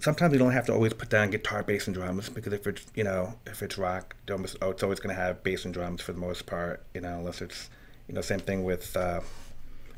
[0.00, 2.86] sometimes you don't have to always put down guitar, bass, and drums because if it's
[2.94, 5.74] you know if it's rock, it's almost, oh, it's always going to have bass and
[5.74, 6.84] drums for the most part.
[6.94, 7.68] You know, unless it's
[8.08, 9.20] you know same thing with uh,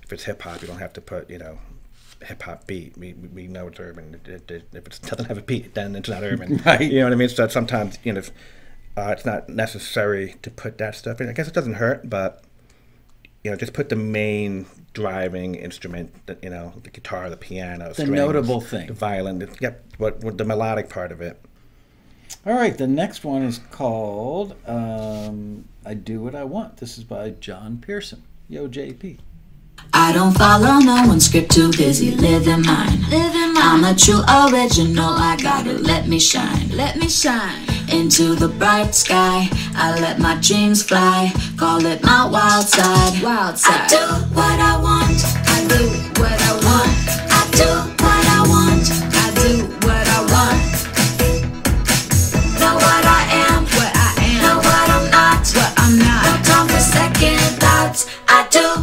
[0.02, 1.58] if it's hip hop, you don't have to put you know
[2.24, 2.96] hip hop beat.
[2.96, 4.18] We, we we know it's urban.
[4.24, 6.62] It, it, it, if it doesn't have a beat, then it's not urban.
[6.64, 6.80] Right.
[6.80, 7.28] You know what I mean?
[7.28, 8.20] So sometimes you know.
[8.20, 8.30] If,
[8.96, 11.28] uh, it's not necessary to put that stuff in.
[11.28, 12.42] I guess it doesn't hurt, but
[13.42, 17.94] you know, just put the main driving instrument, you know, the guitar, the piano, The
[17.94, 18.86] strings, notable thing.
[18.86, 19.40] the violin.
[19.40, 21.40] The, yep, what, what the melodic part of it.
[22.46, 27.04] All right, the next one is called um, "I Do What I Want." This is
[27.04, 28.22] by John Pearson.
[28.48, 29.18] Yo, JP.
[29.92, 33.00] I don't follow no one script, too busy living mine.
[33.10, 33.62] Living mine.
[33.62, 36.68] I'm a true original, I gotta let me shine.
[36.70, 37.62] Let me shine.
[37.88, 41.32] Into the bright sky, I let my dreams fly.
[41.56, 43.22] Call it my wild side.
[43.22, 43.80] Wild side.
[43.80, 44.04] I do
[44.34, 45.22] what I want.
[45.46, 45.88] I do
[46.20, 46.90] what I want.
[47.30, 47.70] I do
[48.02, 48.90] what I want.
[49.14, 50.64] I do what I want.
[52.58, 53.64] Know what I am.
[53.64, 54.42] What I am.
[54.42, 55.46] Know what I'm not.
[55.54, 56.24] What I'm not.
[56.24, 58.06] No time for second thoughts.
[58.28, 58.73] I do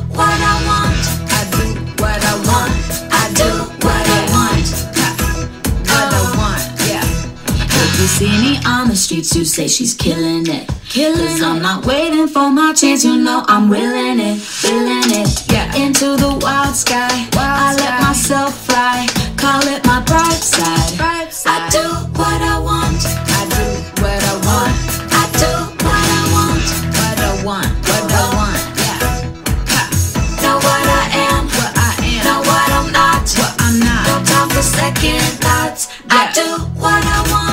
[8.11, 10.69] see me on the streets, you say she's killing it.
[10.89, 15.29] Killing Cause I'm not waiting for my chance, you know I'm willing it, willing it.
[15.51, 15.75] Yeah.
[15.75, 19.07] Into the wild sky, I let myself fly.
[19.37, 20.99] Call it my bright side.
[21.45, 21.85] I do
[22.19, 23.01] what I want.
[23.37, 23.65] I do
[24.01, 24.75] what I want.
[25.09, 25.51] I do
[25.85, 26.67] what I want.
[26.97, 27.71] What I want.
[27.87, 28.61] What I oh, want.
[28.81, 30.43] Yeah.
[30.43, 31.43] Know what I am.
[31.57, 32.23] What I am.
[32.27, 33.23] Know what I'm not.
[33.39, 34.03] What I'm not.
[34.07, 35.87] No time for second thoughts.
[36.09, 36.47] I do
[36.79, 37.50] what I want.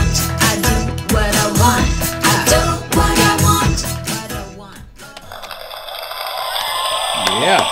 [7.49, 7.65] Yeah.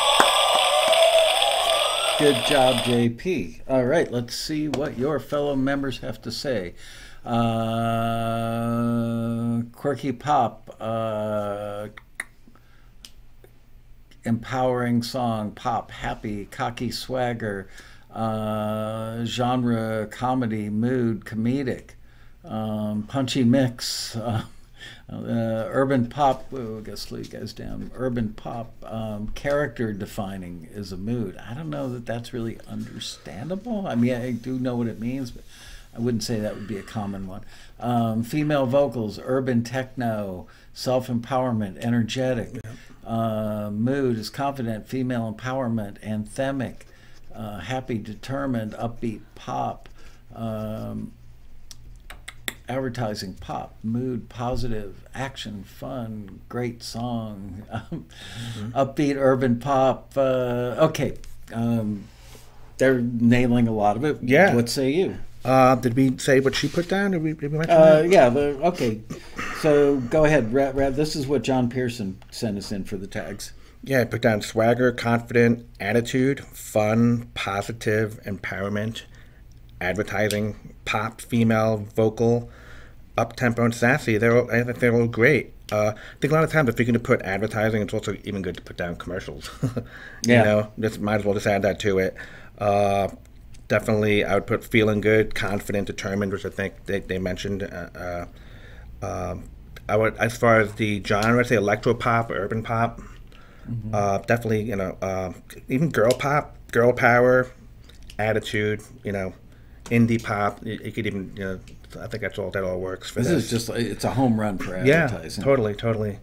[2.19, 3.61] Good job, JP.
[3.69, 6.73] All right, let's see what your fellow members have to say.
[7.27, 7.35] Uh,
[9.73, 11.89] quirky pop, uh,
[14.25, 17.69] empowering song, pop, happy, cocky swagger,
[18.15, 21.91] uh, genre, comedy, mood, comedic,
[22.47, 24.17] um, punchy mix.
[24.17, 24.45] Uh,
[25.09, 27.91] uh, urban pop, oh, I guess slow you guys down.
[27.95, 31.37] Urban pop, um, character defining is a mood.
[31.39, 33.87] I don't know that that's really understandable.
[33.87, 35.45] I mean, I do know what it means, but
[35.95, 37.43] I wouldn't say that would be a common one.
[37.81, 42.61] Um, female vocals, urban techno, self empowerment, energetic.
[43.05, 46.79] Uh, mood is confident, female empowerment, anthemic,
[47.35, 49.89] uh, happy, determined, upbeat pop.
[50.35, 51.13] Um,
[52.69, 58.07] advertising pop mood positive action fun great song um,
[58.75, 61.17] upbeat urban pop uh, okay
[61.55, 62.05] um,
[62.79, 64.55] they're nailing a lot of it Yeah.
[64.55, 67.13] what say you Uh, did we say what she put down?
[67.13, 68.09] Did we, did we mention uh, that?
[68.11, 69.01] yeah the, okay
[69.61, 73.07] so go ahead Ra- Ra- this is what john pearson sent us in for the
[73.07, 73.53] tags
[73.85, 79.03] Yeah, I put down swagger, confident, attitude, fun, positive, empowerment,
[79.81, 82.51] advertising, pop, female, vocal,
[83.17, 84.19] up tempo, and sassy.
[84.19, 85.53] They're all, I think they're all great.
[85.73, 88.17] Uh, I think a lot of times if you're going to put advertising, it's also
[88.25, 89.51] even good to put down commercials.
[90.27, 90.39] Yeah.
[90.39, 92.17] You know, just might as well just add that to it.
[92.59, 93.09] Uh,
[93.69, 97.63] definitely, I would put feeling good, confident, determined, which I think they, they mentioned.
[97.63, 98.27] Uh, uh,
[99.03, 99.45] um,
[99.89, 103.01] I would, as far as the genre, I'd say electro pop, urban pop.
[103.93, 105.33] Uh, definitely, you know, uh,
[105.69, 107.51] even girl pop, girl power,
[108.19, 109.33] attitude, you know,
[109.87, 110.65] indie pop.
[110.65, 111.61] You, you could even, you know,
[112.01, 113.45] I think that's all that all works for This this.
[113.45, 115.07] is just it's a home run for yeah,
[115.41, 116.19] totally, totally.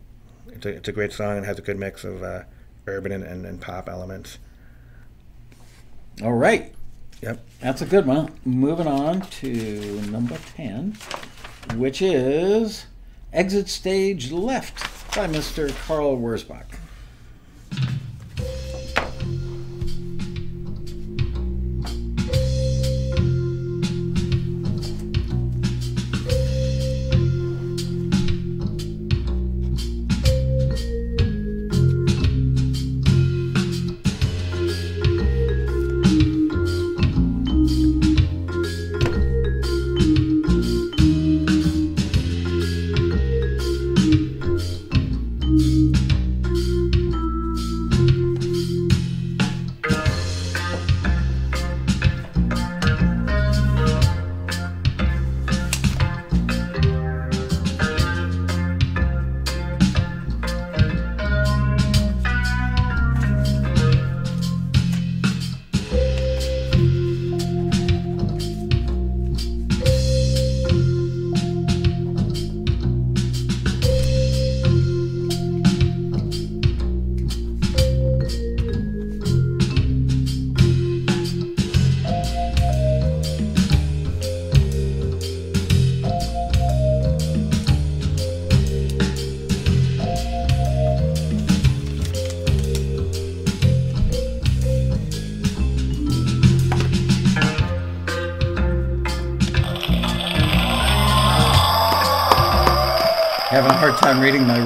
[0.48, 2.44] It's a, it's a great song and has a good mix of uh,
[2.88, 4.38] urban and, and, and pop elements.
[6.24, 6.74] All right.
[7.22, 7.40] Yep.
[7.62, 8.32] That's a good one.
[8.46, 10.98] Moving on to number 10,
[11.76, 12.86] which is
[13.32, 14.80] Exit Stage Left
[15.16, 15.74] by Mr.
[15.88, 16.66] Carl Wurzbach.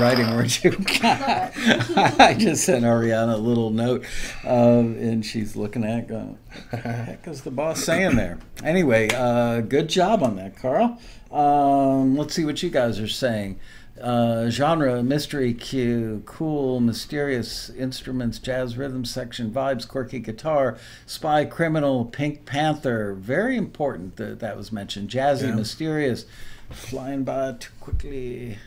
[0.08, 0.72] Writing, weren't you?
[1.04, 4.06] I just sent Ariana a little note,
[4.46, 6.38] um, and she's looking at it going,
[6.70, 8.40] what the heck is the boss saying there?
[8.64, 10.98] Anyway, uh, good job on that, Carl.
[11.32, 13.60] Um, let's see what you guys are saying.
[14.02, 20.78] Uh, genre, mystery cue, cool, mysterious instruments, jazz rhythm section, vibes, quirky guitar,
[21.08, 23.14] spy, criminal, Pink Panther.
[23.14, 25.10] Very important that that was mentioned.
[25.10, 25.56] Jazzy, Yeah.
[25.56, 26.26] mysterious,
[26.70, 28.58] flying by too quickly.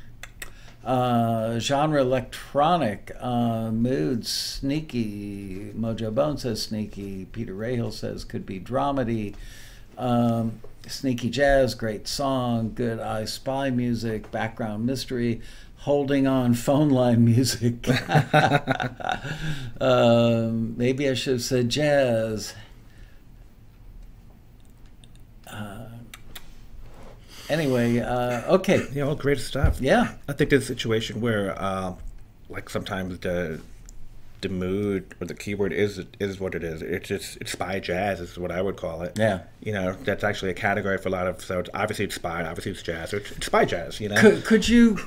[0.84, 5.72] Uh, genre electronic, uh, mood sneaky.
[5.76, 7.26] Mojo Bone says sneaky.
[7.26, 9.34] Peter Rahill says could be dramedy.
[9.98, 12.72] Um, sneaky jazz, great song.
[12.74, 15.42] Good I Spy music, background mystery.
[15.80, 17.86] Holding on phone line music.
[19.80, 22.54] um, maybe I should have said jazz.
[25.46, 25.89] Uh,
[27.50, 28.86] anyway, uh, okay.
[28.92, 29.80] Yeah, all great stuff.
[29.80, 30.14] Yeah.
[30.28, 31.94] I think there's a situation where, uh,
[32.48, 33.60] like, sometimes the
[34.40, 36.80] the mood or the keyword is is what it is.
[36.80, 39.18] It's just it's spy jazz is what I would call it.
[39.18, 39.40] Yeah.
[39.62, 41.42] You know, that's actually a category for a lot of.
[41.42, 43.12] So it's, obviously it's spy, obviously it's jazz.
[43.12, 44.00] Or it's, it's spy jazz.
[44.00, 44.20] You know.
[44.20, 44.98] Could, could you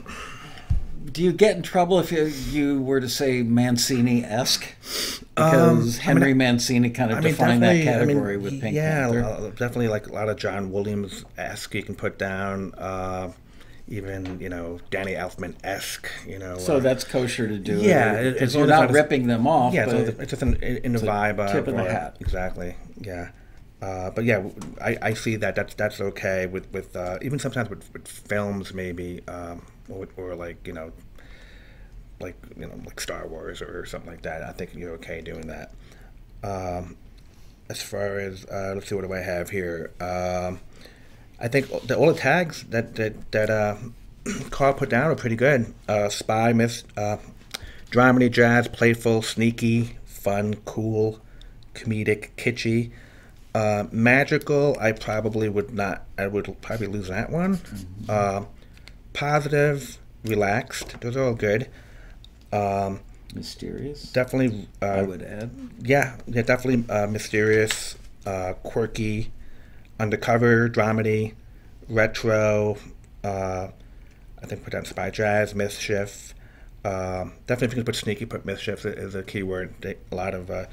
[1.12, 4.76] do you get in trouble if you, you were to say Mancini esque?
[5.36, 9.24] Because Henry Mancini kind of defined that category with Pink yeah, Panther.
[9.24, 12.74] uh, definitely like a lot of John Williams esque you can put down.
[12.76, 13.32] Uh,
[13.88, 16.08] even you know Danny Elfman esque.
[16.26, 16.58] You know.
[16.58, 17.78] so uh, that's kosher to do.
[17.78, 19.74] Yeah, it, it's you're not ripping them off.
[19.74, 22.18] Yeah, but it's just in, in the a vibe of tip of the hat.
[22.20, 22.76] Exactly.
[23.00, 23.30] Yeah.
[23.82, 24.48] Uh, but yeah,
[24.82, 28.74] I, I see that that's that's okay with with uh, even sometimes with, with films
[28.74, 30.92] maybe um, or, or like you know
[32.20, 34.44] like you know like Star Wars or something like that.
[34.44, 35.72] I think you're okay doing that.
[36.44, 36.98] Um,
[37.70, 39.92] as far as uh, let's see, what do I have here?
[40.00, 40.60] Um,
[41.40, 43.76] I think the, all the tags that that that uh,
[44.50, 45.74] Carl put down are pretty good.
[45.88, 47.18] Uh, spy, miss, uh,
[47.92, 51.20] dramedy, jazz, playful, sneaky, fun, cool,
[51.74, 52.92] comedic, kitschy.
[53.56, 56.06] Uh, magical, I probably would not.
[56.18, 57.60] I would probably lose that one.
[58.10, 58.46] Uh,
[59.14, 61.00] positive, relaxed.
[61.02, 61.70] Those are all good.
[62.52, 63.02] Um,
[63.34, 64.12] mysterious.
[64.12, 64.68] definitely.
[64.82, 65.52] Uh, I would add.
[65.80, 67.96] yeah, yeah, definitely uh, mysterious,
[68.26, 69.32] uh, quirky,
[70.00, 71.34] undercover, dramedy,
[71.90, 72.78] retro.
[73.24, 73.70] Uh,
[74.42, 76.34] I think put down spy jazz, mischief.
[76.86, 80.34] Um, definitely, if you can put sneaky, put mischief is a keyword that a lot
[80.34, 80.66] of uh,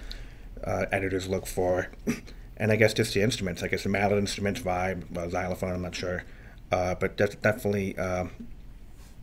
[0.65, 1.89] uh, editors look for.
[2.57, 3.63] And I guess just the instruments.
[3.63, 5.73] I guess the mallet instruments vibe, uh, xylophone.
[5.73, 6.25] I'm not sure,
[6.71, 7.97] uh, but that's definitely.
[7.99, 8.31] Um,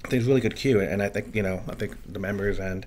[0.06, 2.19] I think it's a really good cue, and I think you know, I think the
[2.19, 2.86] members and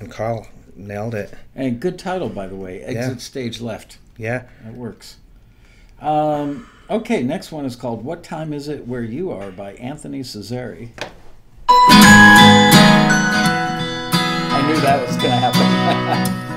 [0.00, 0.46] and Carl
[0.76, 1.32] nailed it.
[1.54, 2.82] And good title, by the way.
[2.82, 3.16] Exit Yeah.
[3.18, 3.98] Stage Left.
[4.16, 4.44] Yeah.
[4.64, 5.16] That works.
[6.00, 10.20] Um, okay, next one is called What Time Is It Where You Are by Anthony
[10.20, 10.90] Cesari.
[11.68, 12.90] I
[14.66, 16.44] knew that was going to happen.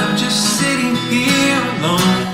[0.00, 2.27] I'm just sitting here alone.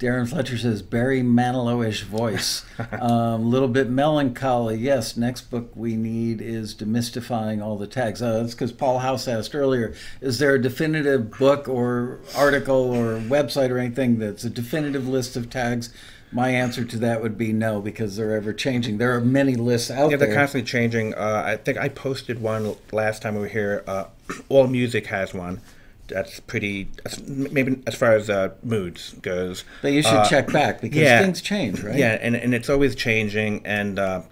[0.00, 4.78] Darren Fletcher says Barry Manilow-ish voice, a um, little bit melancholy.
[4.78, 8.22] Yes, next book we need is demystifying all the tags.
[8.22, 13.18] Uh, that's because Paul House asked earlier: Is there a definitive book or article or
[13.18, 15.92] website or anything that's a definitive list of tags?
[16.32, 18.96] My answer to that would be no, because they're ever changing.
[18.96, 20.10] There are many lists out there.
[20.12, 20.36] Yeah, they're there.
[20.36, 21.12] constantly changing.
[21.12, 23.84] Uh, I think I posted one last time we were here.
[23.86, 24.04] Uh,
[24.48, 25.60] All Music has one.
[26.10, 26.88] That's pretty.
[27.26, 29.64] Maybe as far as uh, moods goes.
[29.82, 31.22] But you should Uh, check back because yeah.
[31.22, 31.96] things change, right?
[31.96, 33.64] Yeah, and, and it's always changing.
[33.66, 34.22] And uh,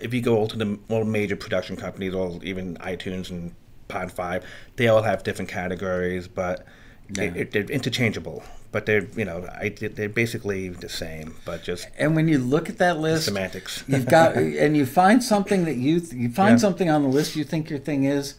[0.00, 3.54] if you go to the all major production companies, all even iTunes and
[3.88, 4.42] Pond5,
[4.76, 6.64] they all have different categories, but
[7.10, 7.30] Yeah.
[7.50, 8.42] they're interchangeable.
[8.70, 12.68] But they're you know I, they're basically the same, but just And when you look
[12.68, 13.82] at that list, semantics.
[13.88, 16.56] you've got and you find something that you you find Yeah.
[16.66, 18.34] something on the list you think your thing is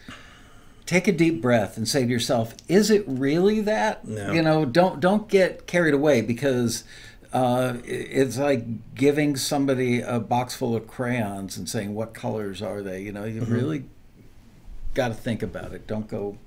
[0.85, 4.05] take a deep breath and say to yourself is it really that?
[4.07, 4.31] No.
[4.31, 6.83] you know don't don't get carried away because
[7.31, 12.81] uh, it's like giving somebody a box full of crayons and saying what colors are
[12.81, 13.01] they?
[13.01, 13.53] You know you Mm-hmm.
[13.53, 13.85] really
[14.95, 15.85] got to think about it.
[15.85, 16.37] Don't go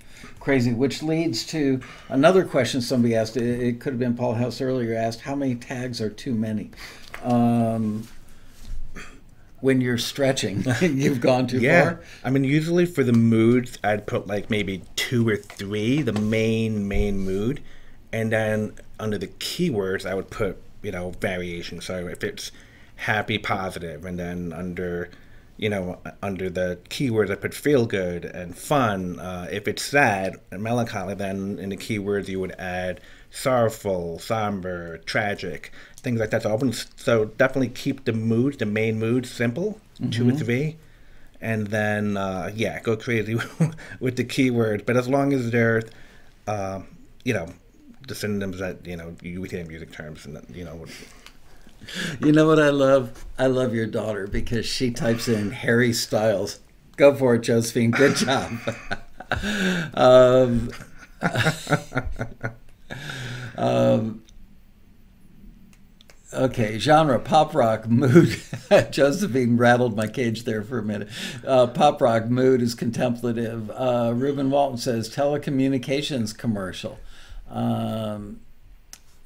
[0.40, 0.72] crazy.
[0.72, 3.36] Which leads to another question somebody asked.
[3.36, 6.70] It, it could have been paul house earlier asked how many tags are too many?
[7.22, 8.08] Um,
[9.62, 14.06] when you're stretching you've gone too Yeah, far I mean, usually for the moods, I'd
[14.06, 17.62] put like maybe two or three, the main main mood,
[18.12, 21.80] and then under the keywords, I would put you know variation.
[21.82, 22.50] So if it's
[22.96, 25.10] happy, positive, and then under
[25.58, 29.18] you know under the keywords, I put feel good and fun.
[29.20, 34.98] Uh, if it's sad and melancholy, then in the keywords you would add sorrowful, somber,
[34.98, 35.70] tragic,
[36.02, 36.42] things like that.
[36.96, 39.80] So, definitely keep the mood, the main mood, simple,
[40.10, 40.76] two or three
[41.42, 43.34] and then uh, yeah, go crazy
[44.00, 44.86] with the keywords.
[44.86, 45.82] But as long as they're,
[46.46, 46.80] uh,
[47.24, 47.48] you know,
[48.06, 50.86] the synonyms that you know you would hear in music terms, and you know,
[52.20, 53.26] You know what I love?
[53.38, 56.60] I love your daughter because she types in Harry Styles.
[56.96, 57.90] Go for it, Josephine.
[57.90, 58.52] Good job.
[59.94, 60.70] um,
[63.56, 64.22] um,
[66.32, 68.40] okay, genre pop rock mood.
[68.90, 71.08] Josephine rattled my cage there for a minute.
[71.46, 73.70] Uh, pop rock mood is contemplative.
[73.70, 76.98] Uh, Ruben Walton says telecommunications commercial.
[77.50, 78.40] Um,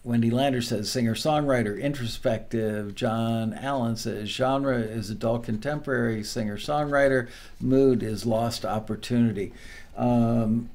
[0.06, 2.94] Wendy Lander says singer songwriter, introspective.
[2.94, 7.28] John Allen says genre is adult contemporary, singer songwriter.
[7.60, 9.52] Mood is lost opportunity.
[9.96, 10.70] Um,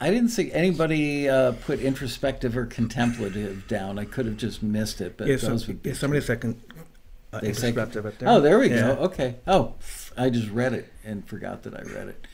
[0.00, 3.98] I didn't see anybody uh, put introspective or contemplative down.
[3.98, 6.60] I could have just missed it, but yeah, so, those would be yeah, somebody second.
[7.32, 8.28] Uh, they say- introspective up there.
[8.28, 8.94] Oh, there we Yeah.
[8.94, 9.02] go.
[9.04, 9.36] Okay.
[9.46, 9.74] Oh,
[10.16, 12.26] I just read it and forgot that I read it.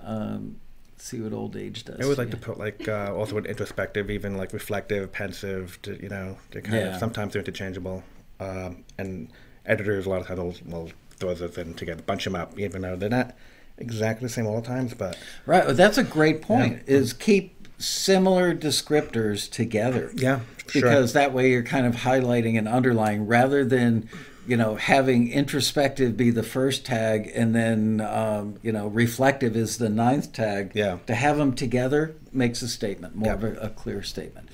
[0.00, 0.56] Um,
[0.96, 2.00] see what old age does.
[2.00, 5.78] I would like to put like uh, also with introspective, even like reflective, pensive.
[5.82, 6.94] To, you know, they're kind Yeah.
[6.94, 8.02] of sometimes they're interchangeable,
[8.40, 9.28] um, and
[9.66, 12.82] editors a lot of times will, will throw those in together, bunch them up, even
[12.82, 13.34] though they're not
[13.78, 14.94] exactly the same all the times.
[14.94, 15.66] But Right.
[15.66, 16.82] well, That's a great point.
[16.86, 20.10] Is keep similar descriptors together.
[20.14, 20.82] yeah, sure.
[20.82, 24.08] Because that way you're kind of highlighting and underlying rather than,
[24.46, 29.78] you know, having introspective be the first tag and then, um, you know, reflective is
[29.78, 30.70] the ninth tag.
[30.74, 30.98] Yeah.
[31.06, 33.34] To have them together makes a statement, more Yeah.
[33.34, 34.48] of a, a clear statement.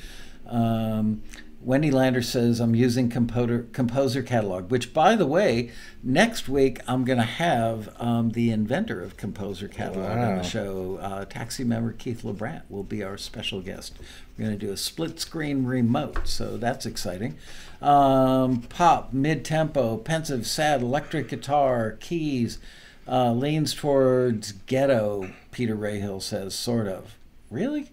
[0.47, 1.22] Um,
[1.62, 5.70] Wendy Lander says, I'm using Composer, Composer Catalog, which, by the way,
[6.03, 10.99] next week I'm going to have um, the inventor of Composer Catalog on the show.
[11.03, 13.95] Uh, taxi member Keith LeBrant will be our special guest.
[14.39, 17.37] We're going to do a split screen remote, so that's exciting.
[17.82, 22.59] Um, pop, mid tempo, pensive, sad, electric guitar, keys,
[23.07, 27.16] uh, leans towards ghetto, Peter Rahill says, sort of.
[27.51, 27.91] Really?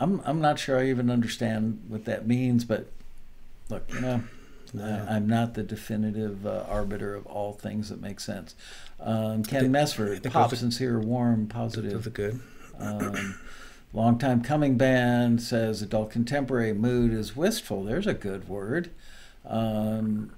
[0.00, 2.86] I'm I'm not sure I even understand what that means, but
[3.68, 4.22] look, you know,
[4.80, 8.54] I, I'm not the definitive uh, arbiter of all things that make sense.
[9.00, 12.04] Um, Ken Mesford, think pop, sincere, warm, positive.
[12.04, 12.40] the good.
[12.78, 13.38] Um,
[13.92, 17.84] long time coming band says adult contemporary mood is wistful.
[17.84, 18.90] There's a good word.
[19.46, 20.32] Um,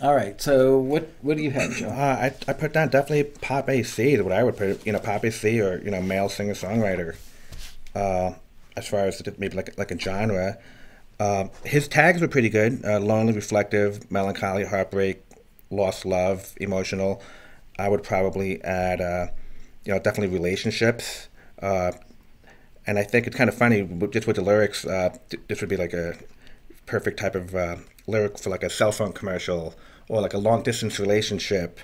[0.00, 1.88] all right, so what what do you have, Uh, Joe?
[1.90, 4.84] I, I put down definitely pop AC is what I would put.
[4.86, 7.16] You know, pop AC or you know male singer songwriter.
[7.94, 8.34] Uh,
[8.78, 10.58] as far as maybe like like a genre,
[11.20, 12.84] uh, his tags were pretty good.
[12.84, 15.22] Uh, lonely, reflective, melancholy, heartbreak,
[15.70, 17.20] lost love, emotional.
[17.78, 19.26] I would probably add, uh,
[19.84, 21.28] you know, definitely relationships.
[21.60, 21.92] Uh,
[22.86, 24.84] and I think it's kind of funny just with the lyrics.
[24.84, 26.16] Uh, th- this would be like a
[26.86, 27.76] perfect type of uh,
[28.06, 29.74] lyric for like a cell phone commercial
[30.08, 31.78] or like a long distance relationship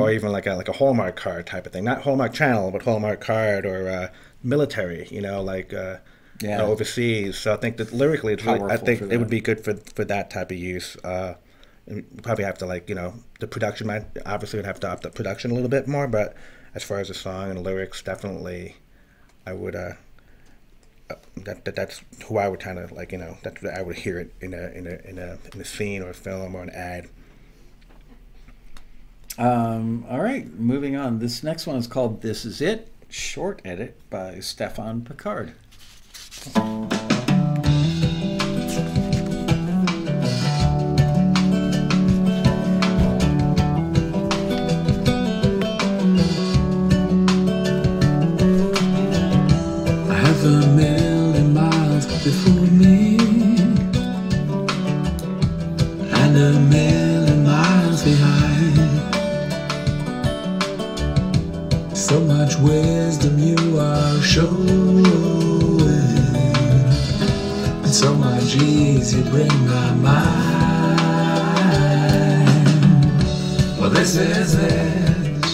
[0.00, 1.84] or even like a like a Hallmark card type of thing.
[1.84, 4.08] Not Hallmark Channel, but Hallmark card or uh,
[4.42, 5.72] military, you know, like
[6.42, 6.58] you Yeah.
[6.58, 7.36] know, overseas.
[7.38, 10.04] So I think that lyrically, it's really, I think it would be good for for
[10.04, 10.96] that type of use.
[11.04, 11.34] Uh,
[11.86, 15.00] and probably have to like you know the production might obviously would have to up
[15.00, 16.34] the production a little bit more, but
[16.74, 18.76] as far as the song and the lyrics, definitely,
[19.46, 19.74] I would.
[19.74, 19.92] Uh,
[21.10, 23.96] uh, that, that that's who I would kind of like you know that I would
[23.96, 26.62] hear it in a in a in a in a scene or a film or
[26.62, 27.08] an ad.
[29.38, 31.20] Um, all right, moving on.
[31.20, 35.54] This next one is called This Is It, short edit by Stefan Picard.
[36.46, 36.97] I
[69.12, 70.98] you bring my mind.
[73.78, 75.44] Well, this is it.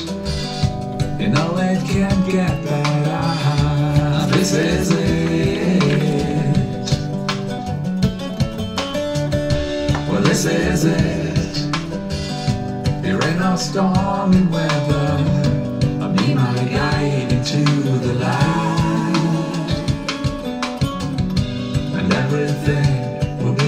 [1.20, 4.26] You know it can't get better.
[4.36, 5.80] This is it.
[10.08, 11.72] Well, this is it.
[13.02, 15.18] There ain't no stormy weather.
[16.02, 17.64] I mean, my guide into
[18.00, 19.14] the light,
[21.94, 23.03] and everything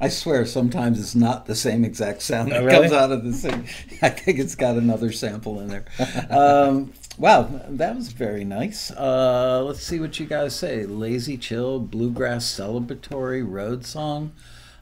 [0.00, 2.88] I swear, sometimes it's not the same exact sound that Oh, really?
[2.88, 3.68] comes out of the thing.
[4.02, 5.84] I think it's got another sample in there.
[6.30, 8.90] Um, wow, that was very nice.
[8.90, 10.86] Uh, let's see what you guys say.
[10.86, 14.32] Lazy chill, bluegrass celebratory road song.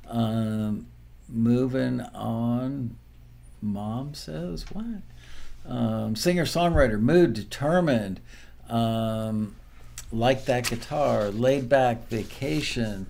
[0.06, 0.86] Um,
[1.28, 2.96] moving on.
[3.60, 5.02] Mom says what?
[5.66, 8.20] Um, Singer songwriter, mood determined.
[8.68, 9.56] Um,
[10.12, 13.06] like that guitar, laid back vacation,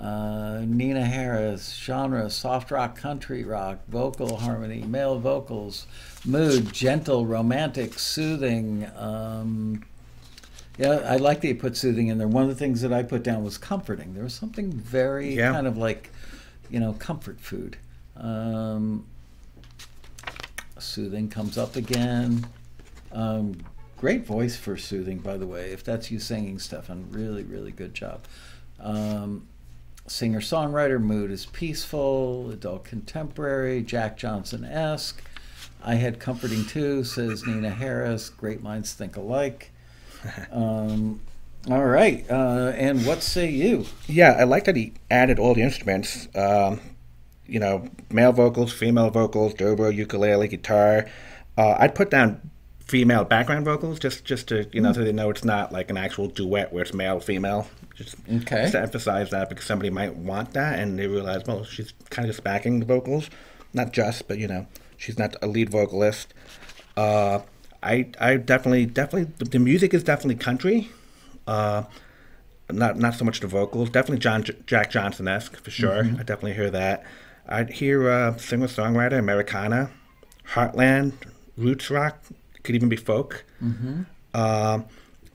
[0.00, 5.86] uh, Nina Harris, genre, soft rock, country rock, vocal harmony, male vocals,
[6.24, 8.90] mood, gentle, romantic, soothing.
[8.96, 9.84] Um,
[10.78, 12.26] yeah, I like that you put soothing in there.
[12.28, 14.14] One of the things that I put down was comforting.
[14.14, 15.52] There was something very Yeah.
[15.52, 16.10] kind of like,
[16.68, 17.76] you know, comfort food.
[18.16, 19.04] Um,
[20.78, 22.46] soothing comes up again.
[23.12, 23.56] Um,
[23.96, 25.70] great voice for soothing, by the way.
[25.72, 28.24] If that's you singing, Stefan, really, really good job.
[28.80, 29.46] Um,
[30.06, 35.22] Singer songwriter mood is peaceful, adult contemporary, Jack Johnson esque.
[35.82, 38.28] I had comforting too, says Nina Harris.
[38.30, 39.70] Great minds think alike.
[40.50, 41.20] Um,
[41.70, 42.24] all right.
[42.30, 43.84] Uh, and what say you?
[44.06, 46.28] Yeah, I like that he added all the instruments.
[46.34, 46.80] Um,
[47.46, 51.06] you know, male vocals, female vocals, dobro, ukulele, guitar.
[51.58, 52.50] Uh, I'd put down
[52.80, 55.96] female background vocals just just to you know so they know it's not like an
[55.96, 57.66] actual duet where it's male female.
[57.96, 58.62] Just, Okay.
[58.62, 62.28] just to emphasize that because somebody might want that and they realize well she's kind
[62.28, 63.30] of just backing the vocals,
[63.72, 64.66] not just but you know
[64.96, 66.34] she's not a lead vocalist.
[66.96, 67.40] Uh,
[67.82, 70.90] I I definitely definitely the music is definitely country.
[71.46, 71.84] Uh,
[72.70, 73.90] not not so much the vocals.
[73.90, 75.98] Definitely John Jack Johnson esque for sure.
[76.04, 77.04] I definitely hear that.
[77.46, 79.90] I'd hear uh, singer songwriter Americana,
[80.54, 81.12] Heartland,
[81.58, 82.24] roots rock.
[82.62, 83.44] Could even be folk.
[84.32, 84.80] Uh,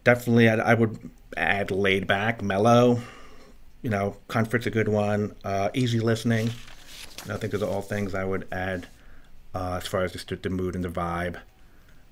[0.03, 0.97] definitely, I, I would
[1.39, 3.01] add laid back, mellow.
[3.81, 5.35] You know, comfort's a good one.
[5.43, 6.49] Uh, easy listening.
[7.29, 8.87] I think those are all things I would add
[9.55, 11.37] uh, as far as just the, the mood and the vibe.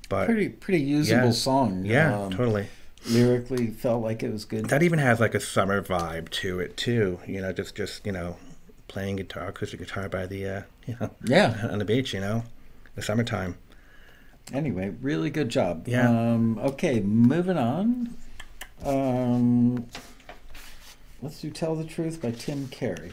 [0.10, 1.86] But Pretty pretty usable yeah, song.
[1.86, 2.68] yeah, Um, totally.
[3.10, 4.66] Lyrically, felt like it was good.
[4.70, 7.20] That even has like a summer vibe to it too.
[7.28, 8.38] You know, just just you know,
[8.88, 11.68] playing guitar, acoustic guitar by the uh, you know, Yeah.
[11.72, 12.14] on the beach.
[12.14, 12.44] You know,
[12.96, 13.58] the summertime.
[14.54, 15.88] Anyway, really good job.
[15.88, 16.10] Yeah.
[16.10, 18.16] Um, okay, moving on.
[18.84, 19.88] Um,
[21.22, 23.12] let's do "Tell the Truth" by Tim Carey.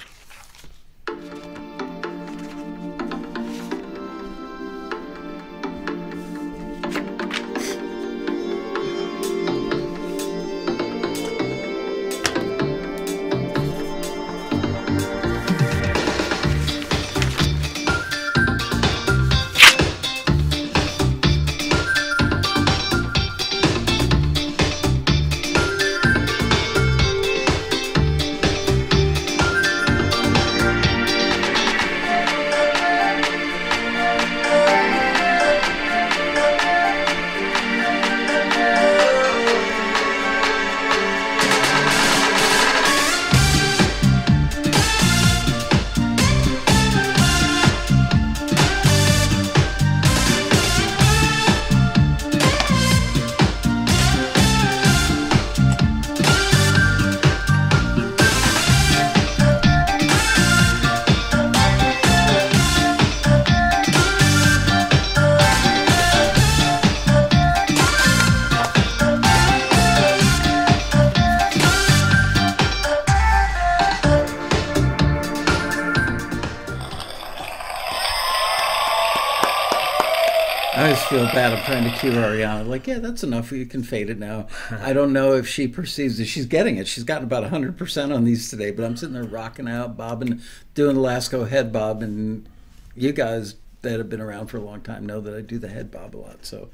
[81.65, 82.67] Trying to cue Ariana.
[82.67, 83.51] Like, yeah, that's enough.
[83.51, 84.49] You can fade it now.
[84.71, 86.27] I don't know if she perceives it.
[86.27, 86.87] She's getting it.
[86.87, 90.43] She's gotten about 100% on these today, but I'm sitting there rocking out, bobbing,
[90.75, 92.03] doing the Laskow head bob.
[92.03, 92.47] And
[92.95, 95.69] you guys that have been around for a long time know that I do the
[95.69, 96.45] head bob a lot.
[96.45, 96.69] So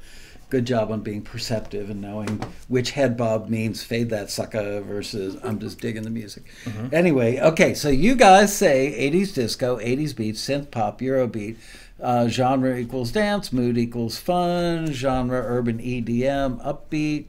[0.49, 5.37] good job on being perceptive and knowing which head bob means fade that sucker versus
[5.43, 6.43] I'm just digging the music.
[6.65, 6.93] Mm-hmm.
[6.93, 11.55] Anyway, okay, so you guys say 80s disco, 80s beats, synth pop, Eurobeat.
[12.01, 17.27] Uh, genre equals dance, mood equals fun, genre urban EDM, upbeat.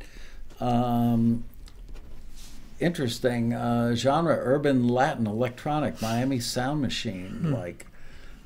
[0.61, 1.45] Um,
[2.81, 3.53] interesting.
[3.53, 7.87] Uh, genre urban Latin, electronic, Miami Sound Machine, like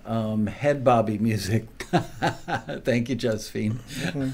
[0.04, 1.66] um, head bobby music.
[2.84, 3.80] Thank you, Josephine.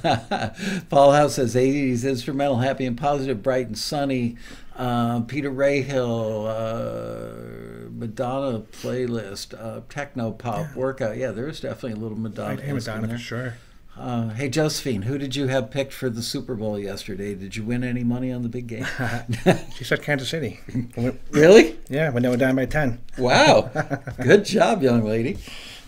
[0.91, 4.37] Paul House says 80s instrumental, happy and positive, bright and sunny.
[4.77, 11.17] Uh, Peter Rayhill, uh, Madonna playlist, uh, techno pop workout.
[11.17, 12.61] Yeah, there is definitely a little Madonna.
[12.61, 13.55] Hey, Madonna for sure.
[13.97, 17.35] Uh, hey, Josephine, who did you have picked for the Super Bowl yesterday?
[17.35, 18.87] Did you win any money on the big game?
[19.75, 20.61] She said Kansas City.
[21.31, 21.77] Really?
[21.89, 23.01] yeah, when they were down by 10.
[23.19, 23.71] Wow.
[24.23, 25.39] Good job, young lady.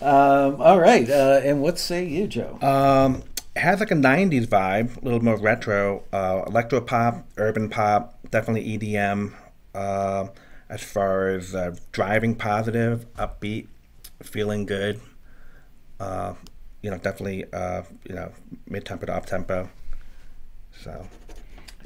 [0.02, 1.08] Um, all right.
[1.08, 2.58] Uh, and what say you, Joe?
[2.60, 3.22] Um,
[3.56, 8.13] it has like a 90s vibe, a little more retro, uh, electro pop, urban pop,
[8.34, 9.32] definitely EDM.
[9.74, 10.26] Uh,
[10.68, 13.68] as far as uh, driving positive, upbeat,
[14.22, 15.00] feeling good.
[16.00, 16.34] Uh,
[16.82, 18.32] you know, definitely, uh, you know,
[18.68, 19.70] mid tempo to up tempo.
[20.80, 21.06] So,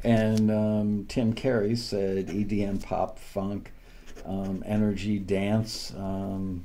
[0.02, 3.70] And um, Tim Carey said EDM, pop, funk,
[4.24, 5.92] um, energy, dance.
[5.96, 6.64] Um,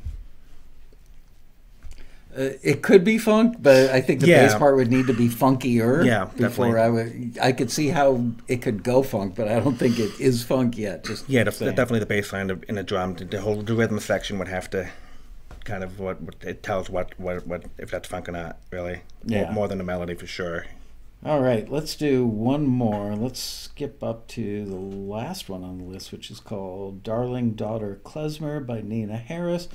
[2.37, 4.45] uh, it could be funk, but I think the Yeah.
[4.47, 6.05] bass part would need to be funkier.
[6.05, 6.81] Yeah, before definitely.
[6.81, 7.37] I would.
[7.41, 10.77] I could see how it could go funk, but I don't think it is funk
[10.77, 11.05] yet.
[11.05, 11.75] Just yeah, saying.
[11.75, 14.69] definitely the bass line in the drum, the, the whole the rhythm section would have
[14.71, 14.89] to
[15.63, 19.01] kind of what, what it tells what, what, what if that's funk or not, really.
[19.23, 19.43] Yeah.
[19.43, 20.65] More, more than the melody for sure.
[21.25, 23.15] All right, let's do one more.
[23.15, 28.01] Let's skip up to the last one on the list, which is called Darling Daughter
[28.03, 29.69] Klezmer by Nina Harris.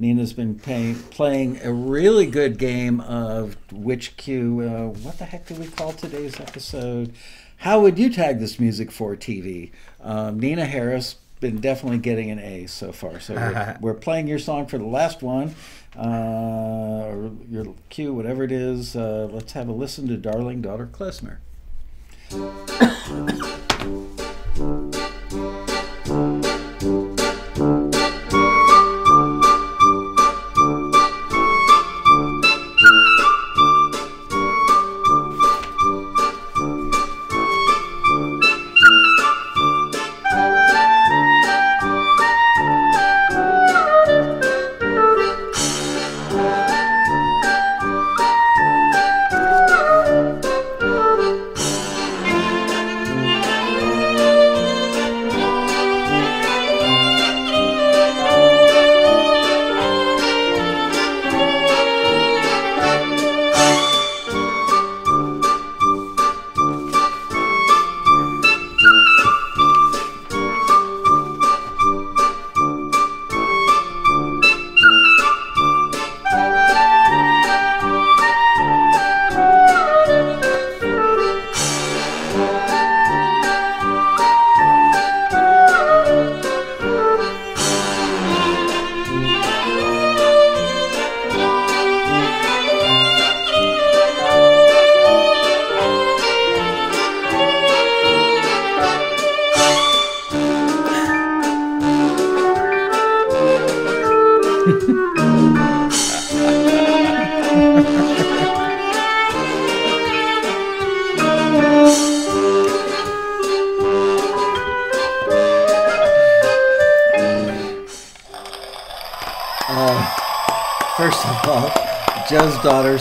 [0.00, 4.62] Nina's been pay, playing a really good game of which cue.
[4.62, 7.12] Uh, what the heck do we call today's episode?
[7.58, 9.70] How would you tag this music for TV?
[10.00, 13.20] Um, Nina Harris been definitely getting an A so far.
[13.20, 15.54] So we're, we're playing your song for the last one,
[15.94, 18.96] uh, or your cue, whatever it is.
[18.96, 21.36] Uh, let's have a listen to Darling Daughter Klezmer.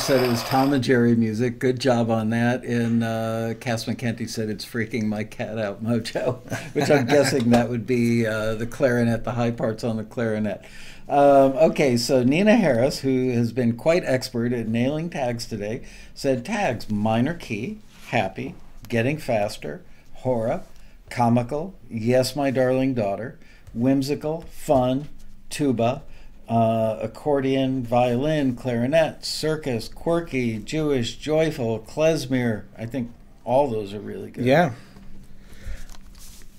[0.09, 1.59] said it was Tom and Jerry music.
[1.59, 2.63] Good job on that.
[2.63, 6.39] And uh, Cass McKenty said it's freaking my cat out mojo,
[6.73, 10.65] which I'm guessing that would be uh, the clarinet, the high parts on the clarinet.
[11.07, 15.83] Um, okay, so Nina Harris, who has been quite expert at nailing tags today,
[16.15, 17.77] said tags minor key,
[18.07, 18.55] happy,
[18.87, 19.83] getting faster,
[20.15, 20.63] hora,
[21.11, 23.37] comical, yes, my darling daughter,
[23.75, 25.07] whimsical, fun,
[25.51, 26.01] tuba,
[26.49, 32.63] uh, accordion, violin, clarinet, circus, quirky, Jewish, joyful, klezmer.
[32.77, 33.11] I think
[33.45, 34.43] all those are really good.
[34.43, 34.73] Yeah.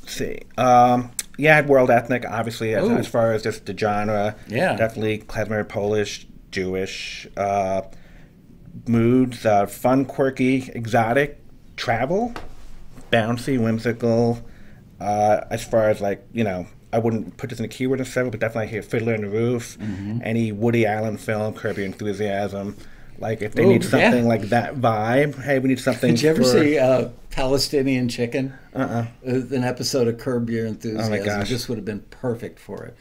[0.02, 0.40] Let's see.
[0.56, 4.36] Um, yeah, I had world ethnic, obviously, as, as far as just the genre.
[4.48, 4.76] Yeah.
[4.76, 7.26] Definitely klezmer, Polish, Jewish.
[7.36, 7.82] Uh,
[8.86, 11.40] moods, uh, fun, quirky, exotic,
[11.76, 12.32] travel,
[13.10, 14.40] bouncy, whimsical.
[15.00, 18.30] Uh, as far as like you know, I wouldn't put this in a keyword necessarily,
[18.30, 19.78] but definitely here Fiddler on the Roof,
[20.22, 22.76] any Woody Allen film, Curb Your Enthusiasm.
[23.18, 23.90] Like if they Ooh, need yeah.
[23.90, 26.14] something like that vibe, hey, we need something.
[26.14, 28.54] Did you ever for- see uh, Palestinian Chicken?
[28.74, 29.06] Uh-uh.
[29.26, 31.12] Uh, An episode of Curb Your Enthusiasm.
[31.12, 31.50] Oh my gosh.
[31.50, 32.96] This would have been perfect for it.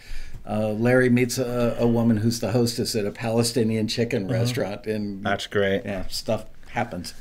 [0.46, 4.34] Uh, Larry meets a, a woman who's the hostess at a Palestinian chicken Mm-hmm.
[4.34, 5.84] restaurant, and That's great.
[5.86, 7.14] yeah, stuff happens.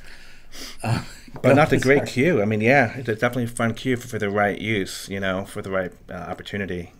[0.83, 1.03] Uh,
[1.43, 2.41] But not a great cue.
[2.41, 5.45] I mean, yeah, it's definitely a fun cue for, for the right use, you know,
[5.45, 6.93] for the right uh, opportunity.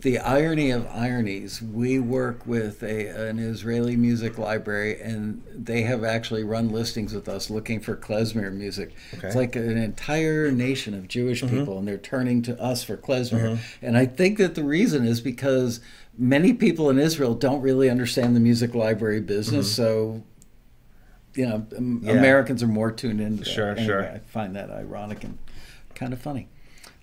[0.00, 1.60] the irony of ironies.
[1.60, 7.28] We work with a, an israeli music library and they have actually run listings with
[7.28, 8.94] us looking for klezmer music.
[9.12, 13.58] It's like an entire nation of jewish people and they're turning to us for klezmer.
[13.82, 15.80] And i think that the reason is because
[16.16, 20.22] many people in israel don't really understand the music library business so
[21.34, 22.12] you know um, Yeah.
[22.12, 23.50] americans are more tuned into that.
[23.50, 24.04] Sure, Anyway, sure.
[24.04, 25.38] i find that ironic and
[25.94, 26.48] kind of funny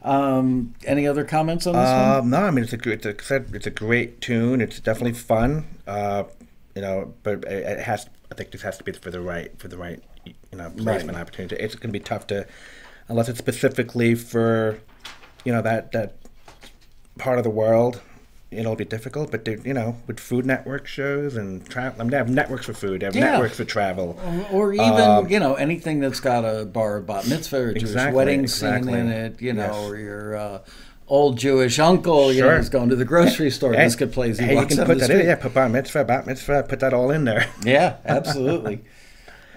[0.03, 2.19] um, any other comments on this one?
[2.23, 4.59] Um, no, I mean it's a it's a, it's a great tune.
[4.59, 5.67] It's definitely fun.
[5.85, 6.23] Uh,
[6.75, 7.45] you know, but it,
[7.77, 8.09] it has.
[8.31, 11.17] I think this has to be for the right for the right you know placement
[11.17, 11.21] Right.
[11.21, 11.55] opportunity.
[11.57, 12.47] It's going to be tough to,
[13.09, 14.79] unless it's specifically for,
[15.45, 16.15] you know that that
[17.19, 18.01] part of the world.
[18.51, 22.17] It'll be difficult, but you know, with Food Network shows and travel, I mean, they
[22.17, 23.31] have networks for food, they have Yeah.
[23.31, 24.19] networks for travel.
[24.51, 28.13] or even Um, you know anything that's got a bar bat mitzvah or Jewish Exactly,
[28.17, 28.91] wedding exactly.
[28.91, 29.75] scene in it, you know, Yes.
[29.89, 30.59] or your uh,
[31.07, 32.57] old Jewish uncle, you know, Sure.
[32.57, 33.71] who's going to the grocery store.
[33.73, 35.25] Hey, this could play hey, you can put that in, street.
[35.25, 37.45] yeah, put bar mitzvah, bat mitzvah, put that all in there.
[37.65, 38.83] Yeah, absolutely.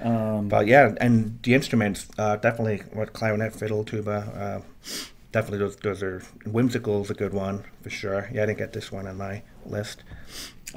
[0.04, 4.62] But yeah, and the instruments uh, definitely what clarinet, fiddle, tuba.
[4.62, 4.98] Uh,
[5.34, 8.30] definitely those those are whimsical is a good one for sure.
[8.32, 10.04] Yeah, I didn't get this one on my list.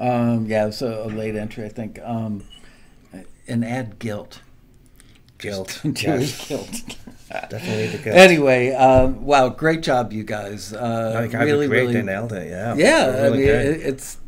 [0.00, 1.98] um, yeah, it's a, a late entry, I think.
[2.02, 2.42] Um,
[3.46, 4.42] and add guilt.
[5.38, 6.82] Guilt, Jewish yes, guilt.
[7.48, 8.16] definitely the guilt.
[8.16, 10.72] Anyway, um, wow, great job, you guys.
[10.72, 11.82] Uh, really, great.
[11.82, 12.50] really, They nailed it.
[12.50, 14.18] Yeah, Yeah, Really I mean, it, it's.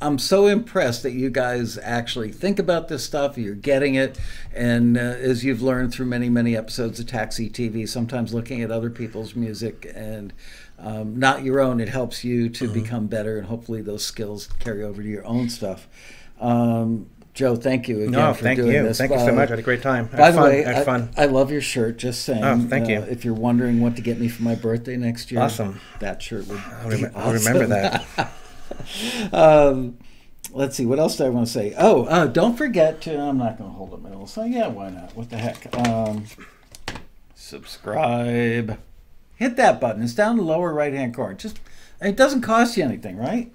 [0.00, 3.36] I'm so impressed that you guys actually think about this stuff.
[3.36, 4.18] You're getting it,
[4.54, 8.70] and uh, as you've learned through many, many episodes of Taxi TV, sometimes looking at
[8.70, 10.32] other people's music and
[10.78, 12.74] um, not your own, it helps you to Mm-hmm.
[12.82, 15.88] become better, and hopefully those skills carry over to your own stuff.
[16.40, 18.82] Um, Joe, thank you again no, for thank doing you.
[18.82, 18.98] this.
[18.98, 19.48] Thank you so much.
[19.48, 20.06] I had a great time.
[20.06, 20.48] By had the fun.
[20.48, 21.10] way, I fun.
[21.16, 21.96] I love your shirt.
[21.96, 22.42] Just saying.
[22.42, 22.98] Oh, thank uh, you.
[23.02, 25.80] If you're wondering what to get me for my birthday next year, Awesome.
[26.00, 26.58] That shirt would.
[26.58, 28.32] I'll, be rem- I'll remember that.
[29.32, 29.98] um,
[30.52, 30.86] let's see.
[30.86, 31.74] What else do I want to say?
[31.76, 33.18] Oh, uh, don't forget to.
[33.18, 34.52] I'm not going to hold up my little sign.
[34.52, 35.14] Yeah, why not?
[35.16, 35.74] What the heck?
[35.76, 36.24] Um,
[37.34, 38.78] subscribe.
[39.36, 40.02] Hit that button.
[40.02, 41.34] It's down the lower right hand corner.
[41.34, 41.60] Just
[42.00, 43.52] it doesn't cost you anything, right?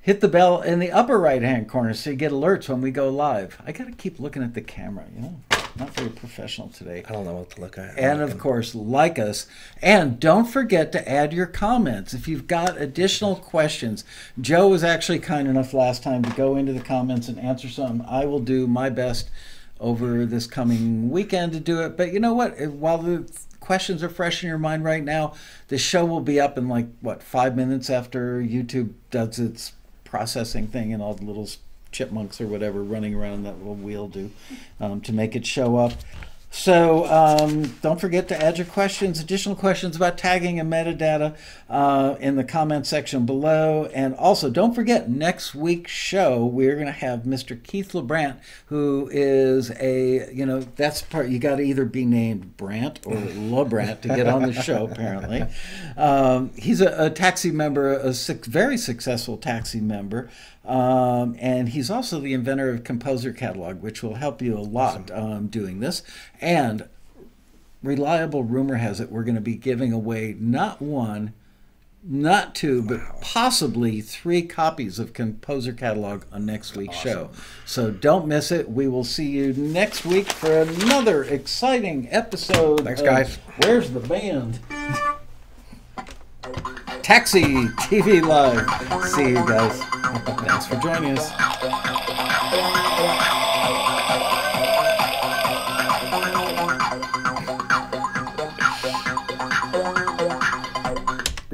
[0.00, 2.90] Hit the bell in the upper right hand corner so you get alerts when we
[2.90, 3.60] go live.
[3.66, 5.40] I got to keep looking at the camera, you know.
[5.78, 7.02] Not very professional today.
[7.06, 7.98] I don't know what to look at.
[7.98, 9.46] And of course, like us.
[9.82, 12.14] And don't forget to add your comments.
[12.14, 14.04] If you've got additional questions,
[14.40, 18.02] Joe was actually kind enough last time to go into the comments and answer some.
[18.08, 19.30] I will do my best
[19.78, 21.96] over this coming weekend to do it.
[21.96, 22.58] But you know what?
[22.68, 23.30] While the
[23.60, 25.34] questions are fresh in your mind right now,
[25.68, 29.72] the show will be up in like, what, five minutes after YouTube does its
[30.04, 31.48] processing thing and all the little
[31.96, 34.30] chipmunks or whatever running around that little wheel do
[34.80, 35.92] um, to make it show up.
[36.56, 41.36] So um, don't forget to add your questions, additional questions about tagging and metadata
[41.68, 43.90] uh, in the comment section below.
[43.92, 47.62] And also, don't forget next week's show we're going to have Mr.
[47.62, 52.56] Keith LeBrant, who is a you know that's part you got to either be named
[52.56, 54.88] Brant or LeBrant to get on the show.
[54.90, 55.44] Apparently,
[55.98, 60.30] um, he's a, a taxi member, a very successful taxi member.
[60.66, 65.10] Um, and he's also the inventor of Composer Catalog, which will help you a lot
[65.12, 66.02] um, doing this.
[66.40, 66.88] And
[67.82, 71.32] reliable rumor has it we're going to be giving away not one,
[72.02, 77.30] not two, but possibly three copies of Composer Catalog on next week's show.
[77.64, 78.68] So don't miss it.
[78.70, 82.84] We will see you next week for another exciting episode.
[82.84, 83.36] Thanks, guys.
[83.62, 84.58] Where's the band?
[87.02, 87.42] Taxi
[87.88, 88.68] TV Live.
[89.10, 89.80] See you guys.
[90.46, 91.32] Thanks for joining us.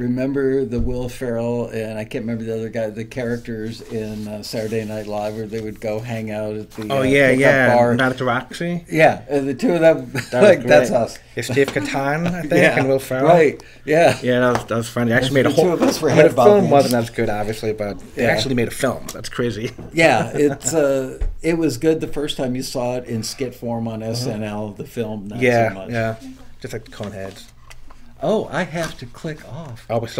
[0.03, 4.43] Remember the Will Ferrell and I can't remember the other guy, the characters in uh,
[4.43, 7.73] Saturday Night Live where they would go hang out at the Oh uh, yeah, yeah.
[7.75, 7.95] bar.
[7.95, 8.85] Not at the Roxy.
[8.91, 11.17] yeah, and the two of them, That like that's us.
[11.35, 13.27] It's Steve Kattan, I think, Yeah, and Will Ferrell.
[13.29, 13.63] right.
[13.85, 15.09] Yeah, Yeah, that was, that was funny.
[15.11, 15.73] They actually made a The two whole.
[15.73, 18.67] of us were I mean, the film wasn't as good, obviously, but they actually made
[18.67, 19.07] a film.
[19.13, 19.71] That's crazy.
[19.93, 20.31] yeah.
[20.43, 24.01] It's uh, it was good the first time you saw it in skit form on
[24.01, 24.75] SNL.
[24.75, 25.45] The film, not Uh-huh.
[25.45, 25.89] yeah, so much.
[25.91, 26.15] yeah.
[26.61, 27.45] Just like the Coneheads.
[28.25, 29.83] Oh, I have to click off.
[29.83, 30.07] Still